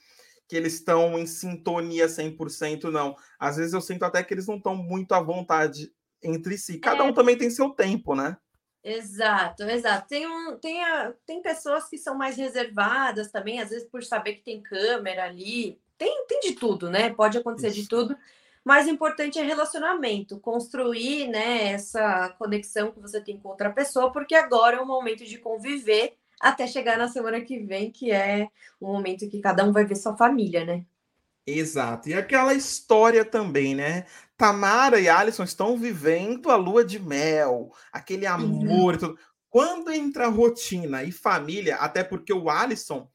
que 0.53 0.57
eles 0.59 0.75
estão 0.75 1.19
em 1.19 1.25
sintonia 1.25 2.07
100%, 2.07 2.91
não. 2.91 3.17
Às 3.41 3.57
vezes 3.57 3.73
eu 3.73 3.81
sinto 3.81 4.03
até 4.03 4.23
que 4.23 4.35
eles 4.35 4.47
não 4.47 4.57
estão 4.57 4.77
muito 4.77 5.13
à 5.13 5.21
vontade 5.23 5.91
entre 6.23 6.59
si. 6.59 6.79
Cada 6.79 7.03
é. 7.03 7.07
um 7.07 7.15
também 7.15 7.39
tem 7.39 7.49
seu 7.49 7.71
tempo, 7.71 8.15
né? 8.15 8.37
Exato, 8.85 9.63
exato. 9.63 10.09
Tem, 10.09 10.27
um, 10.27 10.59
tem, 10.59 10.85
a, 10.85 11.15
tem 11.25 11.41
pessoas 11.41 11.89
que 11.89 11.97
são 11.97 12.19
mais 12.19 12.37
reservadas 12.37 13.31
também, 13.31 13.63
às 13.63 13.71
vezes 13.71 13.89
por 13.89 14.05
saber 14.05 14.35
que 14.35 14.45
tem 14.45 14.61
câmera 14.61 15.25
ali. 15.25 15.81
Tem, 15.97 16.27
tem 16.27 16.41
de 16.41 16.53
tudo, 16.53 16.91
né? 16.91 17.09
Pode 17.09 17.39
acontecer 17.39 17.69
Isso. 17.69 17.81
de 17.81 17.89
tudo. 17.89 18.15
Mas 18.63 18.87
o 18.87 18.91
importante 18.91 19.39
é 19.39 19.43
relacionamento, 19.43 20.39
construir 20.39 21.29
né, 21.29 21.73
essa 21.73 22.29
conexão 22.39 22.93
que 22.93 23.01
você 23.01 23.23
tem 23.23 23.41
com 23.41 23.49
outra 23.49 23.71
pessoa, 23.73 24.13
porque 24.13 24.35
agora 24.35 24.77
é 24.77 24.81
o 24.81 24.87
momento 24.87 25.25
de 25.25 25.39
conviver 25.39 26.19
até 26.43 26.67
chegar 26.67 26.99
na 26.99 27.09
semana 27.09 27.41
que 27.41 27.61
vem, 27.61 27.91
que 27.91 28.11
é 28.11 28.49
o 28.81 28.93
momento 28.93 29.29
que 29.31 29.41
cada 29.41 29.65
um 29.65 29.73
vai 29.73 29.85
ver 29.85 29.95
sua 29.95 30.17
família, 30.17 30.65
né? 30.65 30.85
Exato. 31.47 32.09
E 32.09 32.15
aquela 32.15 32.53
história 32.53 33.25
também, 33.25 33.75
né? 33.75 34.07
Tamara 34.37 35.01
e 35.01 35.09
Alisson 35.09 35.45
estão 35.45 35.77
vivendo 35.77 36.51
a 36.51 36.57
lua 36.57 36.85
de 36.85 36.99
mel, 36.99 37.73
aquele 37.93 38.27
uhum. 38.27 38.33
amor 38.33 38.91
uhum. 38.91 38.95
e 38.95 38.99
tudo. 38.99 39.19
Quando 39.49 39.93
entra 39.93 40.29
rotina 40.29 41.05
e 41.05 41.13
família, 41.13 41.77
até 41.77 42.03
porque 42.03 42.33
o 42.33 42.51
Alisson 42.51 43.09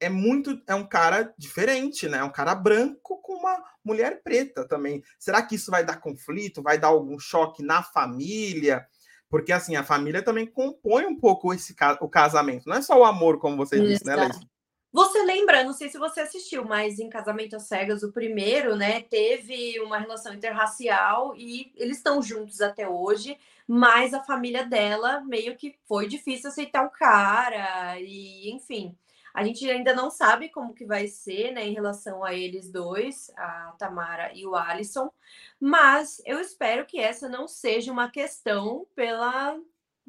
é 0.00 0.08
muito 0.08 0.60
é 0.66 0.74
um 0.74 0.86
cara 0.86 1.32
diferente, 1.38 2.08
né? 2.08 2.18
É 2.18 2.24
um 2.24 2.32
cara 2.32 2.54
branco 2.54 3.20
com 3.22 3.34
uma 3.34 3.62
mulher 3.84 4.22
preta 4.24 4.66
também. 4.66 5.02
Será 5.18 5.42
que 5.42 5.54
isso 5.54 5.70
vai 5.70 5.84
dar 5.84 6.00
conflito? 6.00 6.62
Vai 6.62 6.78
dar 6.78 6.88
algum 6.88 7.18
choque 7.18 7.62
na 7.62 7.82
família? 7.82 8.84
Porque 9.32 9.50
assim, 9.50 9.76
a 9.76 9.82
família 9.82 10.22
também 10.22 10.44
compõe 10.44 11.06
um 11.06 11.16
pouco 11.16 11.54
esse 11.54 11.74
o 12.02 12.08
casamento. 12.08 12.68
Não 12.68 12.76
é 12.76 12.82
só 12.82 13.00
o 13.00 13.04
amor, 13.04 13.38
como 13.38 13.56
você 13.56 13.76
Exato. 13.76 13.90
disse, 13.90 14.04
né, 14.04 14.14
Leite? 14.14 14.46
Você 14.92 15.22
lembra, 15.22 15.64
não 15.64 15.72
sei 15.72 15.88
se 15.88 15.96
você 15.96 16.20
assistiu, 16.20 16.66
mas 16.66 16.98
em 16.98 17.08
Casamento 17.08 17.56
às 17.56 17.62
Cegas, 17.62 18.02
o 18.02 18.12
primeiro, 18.12 18.76
né, 18.76 19.00
teve 19.00 19.80
uma 19.80 19.96
relação 19.96 20.34
interracial 20.34 21.34
e 21.34 21.72
eles 21.76 21.96
estão 21.96 22.20
juntos 22.20 22.60
até 22.60 22.86
hoje, 22.86 23.38
mas 23.66 24.12
a 24.12 24.22
família 24.22 24.66
dela 24.66 25.22
meio 25.22 25.56
que 25.56 25.76
foi 25.88 26.06
difícil 26.06 26.50
aceitar 26.50 26.84
o 26.84 26.90
cara 26.90 27.98
e, 27.98 28.50
enfim. 28.50 28.94
A 29.34 29.44
gente 29.44 29.68
ainda 29.68 29.94
não 29.94 30.10
sabe 30.10 30.48
como 30.48 30.74
que 30.74 30.84
vai 30.84 31.06
ser, 31.06 31.52
né, 31.52 31.66
em 31.66 31.72
relação 31.72 32.22
a 32.22 32.34
eles 32.34 32.70
dois, 32.70 33.30
a 33.36 33.74
Tamara 33.78 34.30
e 34.34 34.46
o 34.46 34.54
Alisson, 34.54 35.10
mas 35.58 36.20
eu 36.26 36.40
espero 36.40 36.84
que 36.84 36.98
essa 36.98 37.28
não 37.28 37.48
seja 37.48 37.90
uma 37.90 38.10
questão 38.10 38.86
pela, 38.94 39.58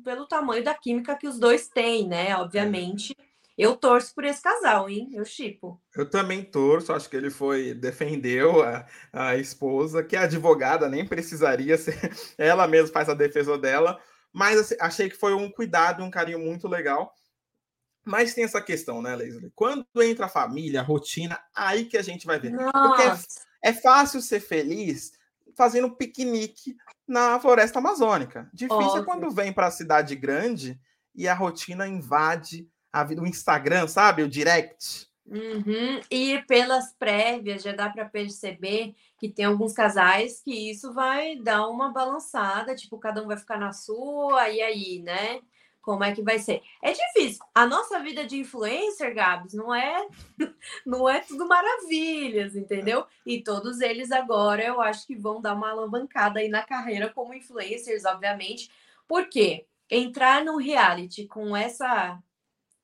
pelo 0.04 0.28
tamanho 0.28 0.64
da 0.64 0.74
química 0.74 1.16
que 1.16 1.28
os 1.28 1.40
dois 1.40 1.68
têm, 1.68 2.08
né, 2.08 2.36
obviamente. 2.36 3.16
Eu 3.56 3.76
torço 3.76 4.16
por 4.16 4.26
esse 4.26 4.42
casal, 4.42 4.90
hein? 4.90 5.12
Eu 5.14 5.24
chipo. 5.24 5.80
Eu 5.96 6.10
também 6.10 6.44
torço, 6.44 6.92
acho 6.92 7.08
que 7.08 7.16
ele 7.16 7.30
foi, 7.30 7.76
defendeu 7.76 8.64
a, 8.64 8.86
a 9.12 9.38
esposa, 9.38 10.04
que 10.04 10.16
é 10.16 10.20
advogada, 10.20 10.90
nem 10.90 11.06
precisaria 11.06 11.78
ser, 11.78 12.00
ela 12.38 12.68
mesma 12.68 12.92
faz 12.92 13.10
a 13.10 13.14
defesa 13.14 13.56
dela, 13.58 14.02
mas 14.34 14.60
assim, 14.60 14.76
achei 14.80 15.08
que 15.08 15.16
foi 15.16 15.36
um 15.36 15.52
cuidado, 15.52 16.04
um 16.04 16.10
carinho 16.10 16.40
muito 16.40 16.68
legal. 16.68 17.14
Mas 18.06 18.34
tem 18.34 18.44
essa 18.44 18.62
questão, 18.62 19.02
né, 19.02 19.16
Leslie? 19.16 19.52
Quando 19.56 19.86
entra 20.02 20.26
a 20.26 20.30
família, 20.30 20.82
a 20.82 20.84
rotina, 20.84 21.39
aí 21.56 21.86
que 21.86 21.98
a 21.98 22.02
gente 22.02 22.26
vai 22.26 22.39
ver. 22.39 22.52
Nossa. 22.52 22.72
Porque 22.72 23.02
é, 23.63 23.70
é, 23.70 23.74
fácil 23.74 24.22
ser 24.22 24.39
feliz 24.39 25.13
fazendo 25.56 25.92
piquenique 25.92 26.76
na 27.08 27.39
floresta 27.39 27.80
amazônica. 27.80 28.50
Difícil 28.54 28.82
é 28.82 28.86
Óbvio. 28.86 29.02
é 29.02 29.06
quando 29.06 29.32
vem 29.32 29.54
para 29.54 29.68
a 29.68 29.72
cidade 29.72 30.16
grande 30.16 30.80
e 31.16 31.28
a 31.28 31.34
rotina 31.34 31.88
invade 31.88 32.68
a 32.92 33.04
vida, 33.04 33.22
o 33.22 33.28
Instagram, 33.28 33.88
sabe? 33.88 34.24
O 34.24 34.30
direct. 34.30 35.08
Uhum. 35.26 36.02
E 36.12 36.44
pelas 36.48 36.94
prévias 36.94 37.63
já 37.63 37.72
dá 37.72 37.89
para 37.89 38.06
perceber 38.06 38.94
que 39.18 39.30
tem 39.30 39.46
alguns 39.46 39.74
casais 39.74 40.42
que 40.44 40.70
isso 40.70 40.94
vai 40.94 41.38
dar 41.38 41.68
uma 41.70 41.92
balançada, 41.92 42.76
tipo, 42.76 43.00
cada 43.00 43.24
um 43.24 43.28
vai 43.28 43.38
ficar 43.38 43.58
na 43.58 43.72
sua, 43.72 44.50
e 44.50 44.62
aí, 44.62 45.00
né? 45.00 45.39
Como 45.84 46.04
é 46.04 46.15
que 46.15 46.24
vai 46.24 46.39
ser. 46.39 46.63
É 46.82 46.93
difícil. 46.93 47.43
A 47.54 47.67
nossa 47.67 48.00
vida 48.00 48.26
de 48.26 48.38
influencer, 48.38 49.13
Gabs, 49.13 49.54
não 49.54 49.76
é 49.76 50.08
não 50.86 51.08
é 51.08 51.19
tudo 51.19 51.46
maravilhas, 51.46 52.56
entendeu? 52.56 53.06
E 53.26 53.43
todos 53.43 53.82
eles 53.82 54.10
agora 54.10 54.63
eu 54.63 54.82
acho 54.82 55.06
que 55.06 55.15
vão 55.15 55.41
dar 55.41 55.54
uma 55.54 55.69
alavancada 55.69 56.39
aí 56.39 56.48
na 56.48 56.63
carreira 56.63 57.10
como 57.13 57.34
influencers, 57.34 58.06
obviamente. 58.06 58.72
Porque 59.06 59.67
entrar 59.89 60.43
no 60.43 60.58
reality 60.58 61.28
com 61.28 61.56
essa 61.56 62.17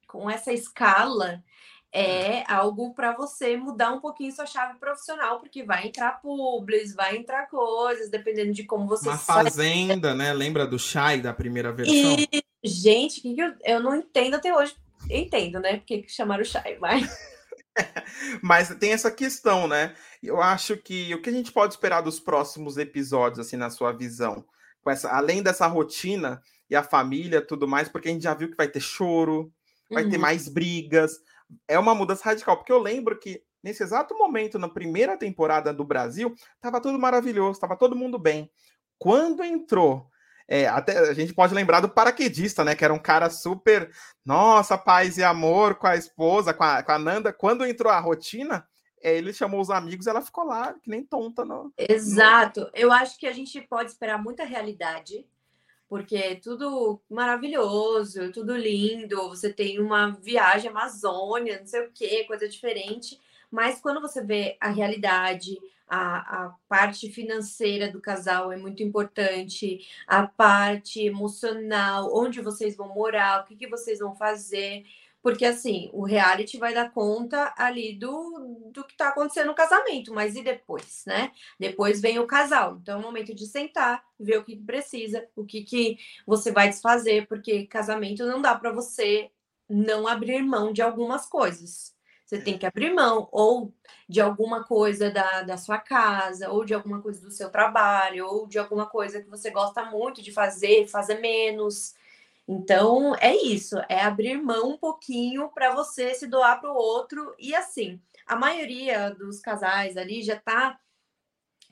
com 0.06 0.30
essa 0.30 0.52
escala 0.52 1.42
é 1.92 2.44
algo 2.52 2.94
para 2.94 3.16
você 3.16 3.58
mudar 3.58 3.92
um 3.92 4.00
pouquinho 4.00 4.32
sua 4.32 4.46
chave 4.46 4.78
profissional, 4.78 5.40
porque 5.40 5.64
vai 5.64 5.88
entrar 5.88 6.22
publis, 6.22 6.94
vai 6.94 7.18
entrar 7.18 7.48
coisas, 7.48 8.10
dependendo 8.10 8.54
de 8.54 8.64
como 8.64 8.88
você 8.88 9.10
Uma 9.10 9.18
fazenda, 9.18 10.14
né? 10.14 10.32
Lembra 10.32 10.68
do 10.68 10.78
Shai 10.78 11.20
da 11.20 11.34
primeira 11.34 11.72
versão? 11.72 12.16
E, 12.20 12.44
gente, 12.64 13.22
que, 13.22 13.34
que 13.34 13.42
eu, 13.42 13.54
eu 13.64 13.80
não 13.80 13.96
entendo 13.96 14.36
até 14.36 14.54
hoje. 14.54 14.76
Entendo, 15.10 15.60
né? 15.60 15.78
Porque 15.78 16.06
chamaram 16.08 16.44
o 16.44 16.46
Shai, 16.46 16.78
mas. 16.80 17.10
mas 18.44 18.76
tem 18.76 18.92
essa 18.92 19.10
questão, 19.10 19.68
né? 19.68 19.96
Eu 20.22 20.42
acho 20.42 20.78
que 20.78 21.14
o 21.16 21.22
que 21.22 21.30
a 21.30 21.34
gente 21.34 21.52
pode 21.52 21.74
esperar 21.74 22.02
dos 22.02 22.20
próximos 22.20 22.78
episódios, 22.78 23.40
assim, 23.40 23.58
na 23.58 23.72
sua 23.72 23.92
visão, 23.92 24.46
com 24.84 24.92
essa, 24.92 25.10
além 25.10 25.42
dessa 25.42 25.66
rotina 25.66 26.42
e 26.70 26.76
a 26.76 26.84
família, 26.84 27.42
tudo 27.42 27.68
mais, 27.68 27.90
porque 27.90 28.10
a 28.10 28.12
gente 28.12 28.24
já 28.24 28.34
viu 28.36 28.52
que 28.52 28.58
vai 28.58 28.68
ter 28.68 28.82
choro, 28.82 29.52
vai 29.90 30.04
uhum. 30.04 30.10
ter 30.10 30.18
mais 30.20 30.48
brigas, 30.48 31.20
é 31.68 31.78
uma 31.78 31.96
mudança 31.96 32.24
radical, 32.26 32.58
porque 32.58 32.72
eu 32.72 32.80
lembro 32.80 33.18
que 33.20 33.44
nesse 33.64 33.84
exato 33.84 34.18
momento, 34.18 34.58
na 34.58 34.70
primeira 34.70 35.18
temporada 35.18 35.74
do 35.74 35.84
Brasil, 35.84 36.34
estava 36.56 36.82
tudo 36.82 36.98
maravilhoso, 36.98 37.52
estava 37.52 37.76
todo 37.76 37.96
mundo 37.96 38.18
bem. 38.18 38.50
Quando 38.98 39.44
entrou, 39.44 40.10
é, 40.48 40.68
até 40.68 40.98
a 40.98 41.14
gente 41.14 41.34
pode 41.34 41.54
lembrar 41.54 41.80
do 41.80 41.90
paraquedista, 41.90 42.64
né? 42.64 42.76
Que 42.76 42.84
era 42.84 42.94
um 42.94 43.00
cara 43.00 43.30
super, 43.30 43.92
nossa, 44.26 44.78
paz 44.78 45.18
e 45.18 45.24
amor 45.24 45.76
com 45.76 45.88
a 45.88 45.96
esposa, 45.96 46.54
com 46.54 46.64
a, 46.64 46.82
com 46.82 46.92
a 46.92 47.00
Nanda. 47.00 47.32
Quando 47.32 47.66
entrou 47.66 47.92
a 47.92 48.00
rotina, 48.00 48.68
é, 49.02 49.16
ele 49.16 49.32
chamou 49.32 49.62
os 49.62 49.70
amigos, 49.70 50.08
ela 50.08 50.22
ficou 50.22 50.46
lá, 50.46 50.74
que 50.74 50.90
nem 50.90 51.04
tonta. 51.04 51.46
No, 51.46 51.72
Exato. 51.78 52.62
No... 52.62 52.72
Eu 52.74 52.92
acho 52.92 53.18
que 53.18 53.28
a 53.28 53.32
gente 53.32 53.62
pode 53.62 53.92
esperar 53.92 54.22
muita 54.22 54.44
realidade 54.44 55.26
porque 55.90 56.16
é 56.16 56.36
tudo 56.36 57.02
maravilhoso, 57.10 58.32
tudo 58.32 58.56
lindo, 58.56 59.28
você 59.28 59.52
tem 59.52 59.80
uma 59.80 60.12
viagem 60.12 60.70
Amazônia, 60.70 61.60
não 61.60 61.66
sei 61.66 61.82
o 61.82 61.92
que, 61.92 62.26
coisa 62.26 62.48
diferente, 62.48 63.20
mas 63.50 63.82
quando 63.82 64.00
você 64.00 64.24
vê 64.24 64.56
a 64.62 64.70
realidade, 64.70 65.58
a, 65.88 66.46
a 66.46 66.50
parte 66.70 67.10
financeira 67.12 67.92
do 67.92 68.00
casal 68.00 68.52
é 68.52 68.58
muito 68.58 68.84
importante, 68.84 69.80
a 70.06 70.28
parte 70.28 71.02
emocional, 71.02 72.16
onde 72.16 72.40
vocês 72.40 72.78
vão 72.78 72.94
morar, 72.94 73.42
o 73.42 73.46
que, 73.46 73.56
que 73.56 73.68
vocês 73.68 73.98
vão 73.98 74.16
fazer, 74.16 74.86
porque 75.22 75.46
assim, 75.46 75.90
o 75.94 76.04
reality 76.04 76.58
vai 76.58 76.74
dar 76.74 76.92
conta 76.92 77.54
ali 77.58 77.94
do, 77.98 78.70
do 78.72 78.84
que 78.84 78.94
está 78.94 79.10
acontecendo 79.10 79.48
no 79.48 79.56
casamento, 79.56 80.14
mas 80.14 80.36
e 80.36 80.42
depois, 80.42 81.04
né? 81.06 81.32
Depois 81.60 82.02
vem 82.02 82.20
o 82.20 82.28
casal. 82.28 82.78
Então 82.82 82.98
é 82.98 83.02
o 83.02 83.04
momento 83.04 83.34
de 83.36 83.46
sentar, 83.46 84.04
ver 84.20 84.38
o 84.38 84.44
que 84.44 84.56
precisa, 84.56 85.28
o 85.36 85.46
que, 85.46 85.64
que 85.64 85.98
você 86.26 86.52
vai 86.52 86.70
desfazer, 86.70 87.28
porque 87.28 87.68
casamento 87.68 88.26
não 88.26 88.42
dá 88.42 88.56
para 88.56 88.72
você 88.72 89.30
não 89.70 90.08
abrir 90.08 90.42
mão 90.42 90.74
de 90.74 90.82
algumas 90.82 91.26
coisas. 91.26 91.94
Você 92.26 92.40
tem 92.40 92.60
que 92.60 92.66
abrir 92.66 92.94
mão 92.94 93.28
ou 93.32 93.74
de 94.08 94.22
alguma 94.22 94.64
coisa 94.64 95.10
da, 95.10 95.42
da 95.42 95.58
sua 95.58 95.80
casa, 95.80 96.50
ou 96.52 96.64
de 96.64 96.76
alguma 96.76 97.02
coisa 97.02 97.22
do 97.22 97.32
seu 97.32 97.50
trabalho, 97.50 98.28
ou 98.28 98.48
de 98.48 98.60
alguma 98.60 98.86
coisa 98.86 99.20
que 99.22 99.28
você 99.28 99.50
gosta 99.50 99.84
muito 99.86 100.22
de 100.22 100.32
fazer, 100.32 100.88
fazer 100.88 101.20
menos. 101.20 101.96
Então, 102.52 103.16
é 103.20 103.36
isso, 103.36 103.78
é 103.88 104.02
abrir 104.02 104.42
mão 104.42 104.72
um 104.72 104.78
pouquinho 104.78 105.50
para 105.50 105.72
você 105.72 106.16
se 106.16 106.26
doar 106.26 106.60
para 106.60 106.72
o 106.72 106.76
outro. 106.76 107.36
E 107.38 107.54
assim, 107.54 108.02
a 108.26 108.36
maioria 108.36 109.12
dos 109.12 109.40
casais 109.40 109.96
ali 109.96 110.24
já 110.24 110.34
está 110.34 110.80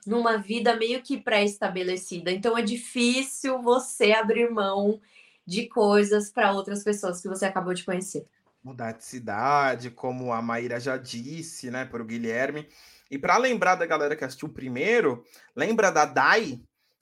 numa 0.06 0.36
vida 0.36 0.76
meio 0.76 1.02
que 1.02 1.18
pré-estabelecida. 1.18 2.30
Então, 2.30 2.56
é 2.56 2.62
difícil 2.62 3.60
você 3.60 4.12
abrir 4.12 4.52
mão 4.52 5.00
de 5.44 5.66
coisas 5.66 6.30
para 6.30 6.52
outras 6.52 6.84
pessoas 6.84 7.20
que 7.20 7.26
você 7.26 7.44
acabou 7.44 7.74
de 7.74 7.84
conhecer. 7.84 8.24
Mudar 8.62 8.92
de 8.92 9.04
cidade, 9.04 9.90
como 9.90 10.32
a 10.32 10.40
Maíra 10.40 10.78
já 10.78 10.96
disse, 10.96 11.72
né, 11.72 11.86
para 11.86 12.00
o 12.00 12.06
Guilherme. 12.06 12.68
E 13.10 13.18
para 13.18 13.36
lembrar 13.36 13.74
da 13.74 13.84
galera 13.84 14.14
que 14.14 14.24
assistiu 14.24 14.48
primeiro, 14.48 15.24
lembra 15.56 15.90
da 15.90 16.04
Dai? 16.04 16.60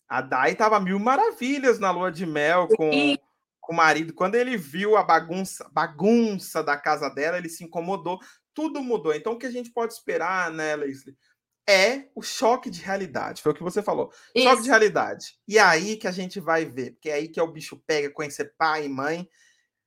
A 0.08 0.22
Dai 0.22 0.54
tava 0.54 0.80
mil 0.80 0.98
maravilhas 0.98 1.78
na 1.78 1.90
lua 1.90 2.10
de 2.10 2.24
mel 2.24 2.68
com. 2.68 2.88
Com 3.66 3.72
o 3.72 3.76
marido. 3.76 4.14
Quando 4.14 4.36
ele 4.36 4.56
viu 4.56 4.96
a 4.96 5.02
bagunça, 5.02 5.68
bagunça 5.72 6.62
da 6.62 6.76
casa 6.76 7.10
dela, 7.10 7.36
ele 7.36 7.48
se 7.48 7.64
incomodou. 7.64 8.18
Tudo 8.54 8.82
mudou. 8.82 9.12
Então, 9.12 9.32
o 9.32 9.38
que 9.38 9.46
a 9.46 9.50
gente 9.50 9.70
pode 9.70 9.92
esperar, 9.92 10.50
né, 10.50 10.76
Leslie? 10.76 11.16
É 11.68 12.06
o 12.14 12.22
choque 12.22 12.70
de 12.70 12.80
realidade. 12.80 13.42
Foi 13.42 13.50
o 13.50 13.54
que 13.54 13.62
você 13.62 13.82
falou. 13.82 14.12
Isso. 14.34 14.48
Choque 14.48 14.62
de 14.62 14.68
realidade. 14.68 15.34
E 15.48 15.58
é 15.58 15.62
aí 15.62 15.96
que 15.96 16.06
a 16.06 16.12
gente 16.12 16.38
vai 16.38 16.64
ver. 16.64 16.92
Porque 16.92 17.10
é 17.10 17.14
aí 17.14 17.28
que 17.28 17.40
é 17.40 17.42
o 17.42 17.50
bicho 17.50 17.82
pega, 17.84 18.08
conhecer 18.08 18.54
pai 18.56 18.86
e 18.86 18.88
mãe, 18.88 19.28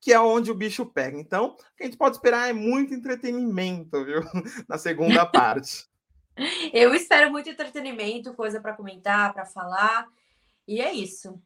que 0.02 0.12
é 0.12 0.20
onde 0.20 0.52
o 0.52 0.56
bicho 0.56 0.86
pega. 0.86 1.18
Então, 1.18 1.56
o 1.56 1.76
que 1.78 1.84
a 1.84 1.86
gente 1.86 1.98
pode 1.98 2.18
esperar 2.18 2.50
é 2.50 2.54
muito 2.54 2.94
entretenimento, 2.94 4.04
viu? 4.04 4.22
Na 4.68 4.78
segunda 4.78 5.26
parte. 5.26 5.88
Eu 6.74 6.94
espero 6.94 7.32
muito 7.32 7.50
entretenimento, 7.50 8.34
coisa 8.34 8.62
para 8.62 8.74
comentar, 8.74 9.34
para 9.34 9.46
falar. 9.46 10.06
E 10.68 10.82
é 10.82 10.92
isso. 10.94 11.42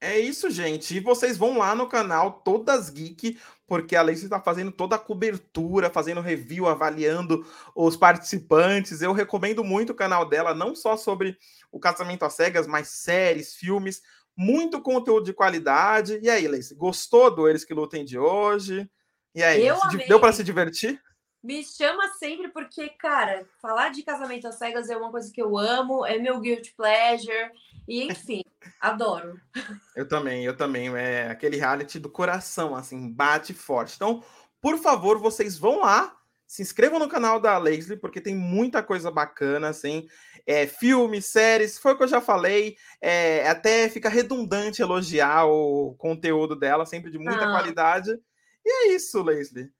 É 0.00 0.18
isso, 0.18 0.48
gente. 0.50 0.96
E 0.96 1.00
vocês 1.00 1.36
vão 1.36 1.58
lá 1.58 1.74
no 1.74 1.86
canal 1.86 2.40
Todas 2.42 2.88
Geek, 2.88 3.38
porque 3.66 3.94
a 3.94 4.02
Lacey 4.02 4.24
está 4.24 4.40
fazendo 4.40 4.72
toda 4.72 4.96
a 4.96 4.98
cobertura, 4.98 5.90
fazendo 5.90 6.22
review, 6.22 6.66
avaliando 6.66 7.46
os 7.74 7.96
participantes. 7.96 9.02
Eu 9.02 9.12
recomendo 9.12 9.62
muito 9.62 9.90
o 9.90 9.94
canal 9.94 10.26
dela, 10.26 10.54
não 10.54 10.74
só 10.74 10.96
sobre 10.96 11.36
o 11.70 11.78
casamento 11.78 12.24
às 12.24 12.32
cegas, 12.32 12.66
mas 12.66 12.88
séries, 12.88 13.54
filmes, 13.54 14.00
muito 14.34 14.80
conteúdo 14.80 15.26
de 15.26 15.34
qualidade. 15.34 16.18
E 16.22 16.30
aí, 16.30 16.48
Lacey, 16.48 16.76
gostou 16.76 17.34
do 17.34 17.46
Eles 17.46 17.64
que 17.64 17.74
Lutem 17.74 18.02
de 18.02 18.18
hoje? 18.18 18.90
E 19.34 19.42
aí, 19.42 19.68
deu 20.08 20.18
para 20.18 20.32
se 20.32 20.42
divertir? 20.42 20.98
Me 21.42 21.62
chama 21.62 22.08
sempre 22.18 22.48
porque, 22.48 22.88
cara, 22.90 23.46
falar 23.62 23.90
de 23.90 24.02
casamento 24.02 24.46
às 24.46 24.56
cegas 24.56 24.90
é 24.90 24.96
uma 24.96 25.10
coisa 25.10 25.32
que 25.32 25.40
eu 25.40 25.56
amo, 25.56 26.04
é 26.04 26.18
meu 26.18 26.38
guilty 26.40 26.74
pleasure. 26.74 27.50
E 27.88 28.04
enfim, 28.04 28.42
adoro. 28.80 29.40
Eu 29.96 30.06
também, 30.06 30.44
eu 30.44 30.56
também. 30.56 30.94
É 30.96 31.30
aquele 31.30 31.56
reality 31.56 31.98
do 31.98 32.10
coração, 32.10 32.74
assim, 32.74 33.10
bate 33.10 33.54
forte. 33.54 33.94
Então, 33.96 34.22
por 34.60 34.78
favor, 34.78 35.18
vocês 35.18 35.58
vão 35.58 35.80
lá, 35.80 36.16
se 36.46 36.62
inscrevam 36.62 36.98
no 36.98 37.08
canal 37.08 37.40
da 37.40 37.56
Leslie, 37.58 37.98
porque 37.98 38.20
tem 38.20 38.34
muita 38.34 38.82
coisa 38.82 39.10
bacana, 39.10 39.68
assim. 39.68 40.06
É, 40.46 40.66
filmes, 40.66 41.26
séries, 41.26 41.78
foi 41.78 41.92
o 41.92 41.96
que 41.96 42.04
eu 42.04 42.08
já 42.08 42.20
falei. 42.20 42.76
É, 43.00 43.48
até 43.48 43.88
fica 43.88 44.08
redundante 44.08 44.82
elogiar 44.82 45.46
o 45.46 45.94
conteúdo 45.96 46.56
dela, 46.56 46.86
sempre 46.86 47.10
de 47.10 47.18
muita 47.18 47.44
ah. 47.44 47.52
qualidade. 47.52 48.18
E 48.64 48.68
é 48.68 48.94
isso, 48.94 49.22
Leslie. 49.22 49.70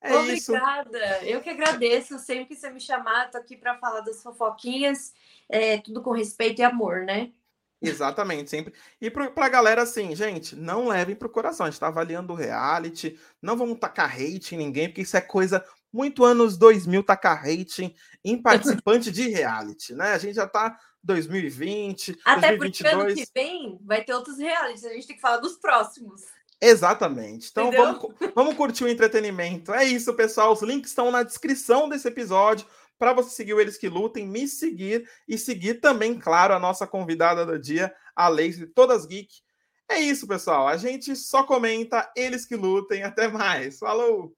É 0.00 0.14
Obrigada, 0.14 1.18
isso. 1.18 1.26
eu 1.26 1.40
que 1.40 1.50
agradeço. 1.50 2.18
Sempre 2.18 2.46
que 2.46 2.56
você 2.56 2.70
me 2.70 2.80
chamar, 2.80 3.30
tô 3.30 3.38
aqui 3.38 3.56
para 3.56 3.78
falar 3.78 4.00
das 4.00 4.22
fofoquinhas, 4.22 5.12
é, 5.48 5.78
tudo 5.78 6.02
com 6.02 6.12
respeito 6.12 6.60
e 6.60 6.64
amor, 6.64 7.04
né? 7.04 7.32
Exatamente, 7.80 8.50
sempre. 8.50 8.72
E 9.00 9.10
para 9.10 9.30
a 9.36 9.48
galera, 9.48 9.82
assim, 9.82 10.14
gente, 10.14 10.56
não 10.56 10.88
levem 10.88 11.14
para 11.14 11.28
o 11.28 11.30
coração. 11.30 11.66
A 11.66 11.68
gente 11.68 11.74
está 11.74 11.88
avaliando 11.88 12.32
o 12.32 12.36
reality, 12.36 13.18
não 13.40 13.56
vamos 13.56 13.78
tacar 13.78 14.14
hate 14.14 14.54
em 14.54 14.58
ninguém, 14.58 14.88
porque 14.88 15.02
isso 15.02 15.16
é 15.16 15.20
coisa 15.20 15.64
muito 15.92 16.24
anos 16.24 16.56
2000 16.56 17.02
tacar 17.02 17.44
hate 17.46 17.94
em 18.24 18.36
participante 18.42 19.10
de 19.10 19.28
reality, 19.28 19.94
né? 19.94 20.12
A 20.12 20.18
gente 20.18 20.34
já 20.34 20.44
está 20.44 20.78
2020, 21.02 22.18
Até 22.24 22.56
2022. 22.56 22.58
porque 22.58 22.86
ano 22.88 23.14
que 23.14 23.32
vem 23.32 23.78
vai 23.84 24.04
ter 24.04 24.14
outros 24.14 24.38
realities, 24.38 24.84
a 24.84 24.92
gente 24.92 25.06
tem 25.06 25.16
que 25.16 25.22
falar 25.22 25.38
dos 25.38 25.56
próximos. 25.56 26.22
Exatamente. 26.60 27.48
Então 27.50 27.70
vamos, 27.70 28.14
vamos 28.34 28.56
curtir 28.56 28.84
o 28.84 28.88
entretenimento. 28.88 29.72
É 29.72 29.84
isso, 29.84 30.12
pessoal. 30.14 30.52
Os 30.52 30.62
links 30.62 30.90
estão 30.90 31.10
na 31.10 31.22
descrição 31.22 31.88
desse 31.88 32.08
episódio 32.08 32.66
para 32.98 33.12
você 33.12 33.30
seguir 33.30 33.54
o 33.54 33.60
Eles 33.60 33.76
que 33.76 33.88
Lutem, 33.88 34.26
me 34.26 34.48
seguir 34.48 35.08
e 35.28 35.36
seguir 35.36 35.74
também, 35.74 36.18
claro, 36.18 36.54
a 36.54 36.58
nossa 36.58 36.86
convidada 36.86 37.44
do 37.44 37.58
dia, 37.58 37.94
a 38.14 38.28
Leise, 38.28 38.66
todas 38.66 39.06
geek. 39.06 39.42
É 39.88 39.98
isso, 39.98 40.26
pessoal. 40.26 40.66
A 40.66 40.76
gente 40.76 41.14
só 41.14 41.44
comenta 41.44 42.10
Eles 42.16 42.44
que 42.44 42.56
Lutem. 42.56 43.02
Até 43.02 43.28
mais. 43.28 43.78
Falou! 43.78 44.34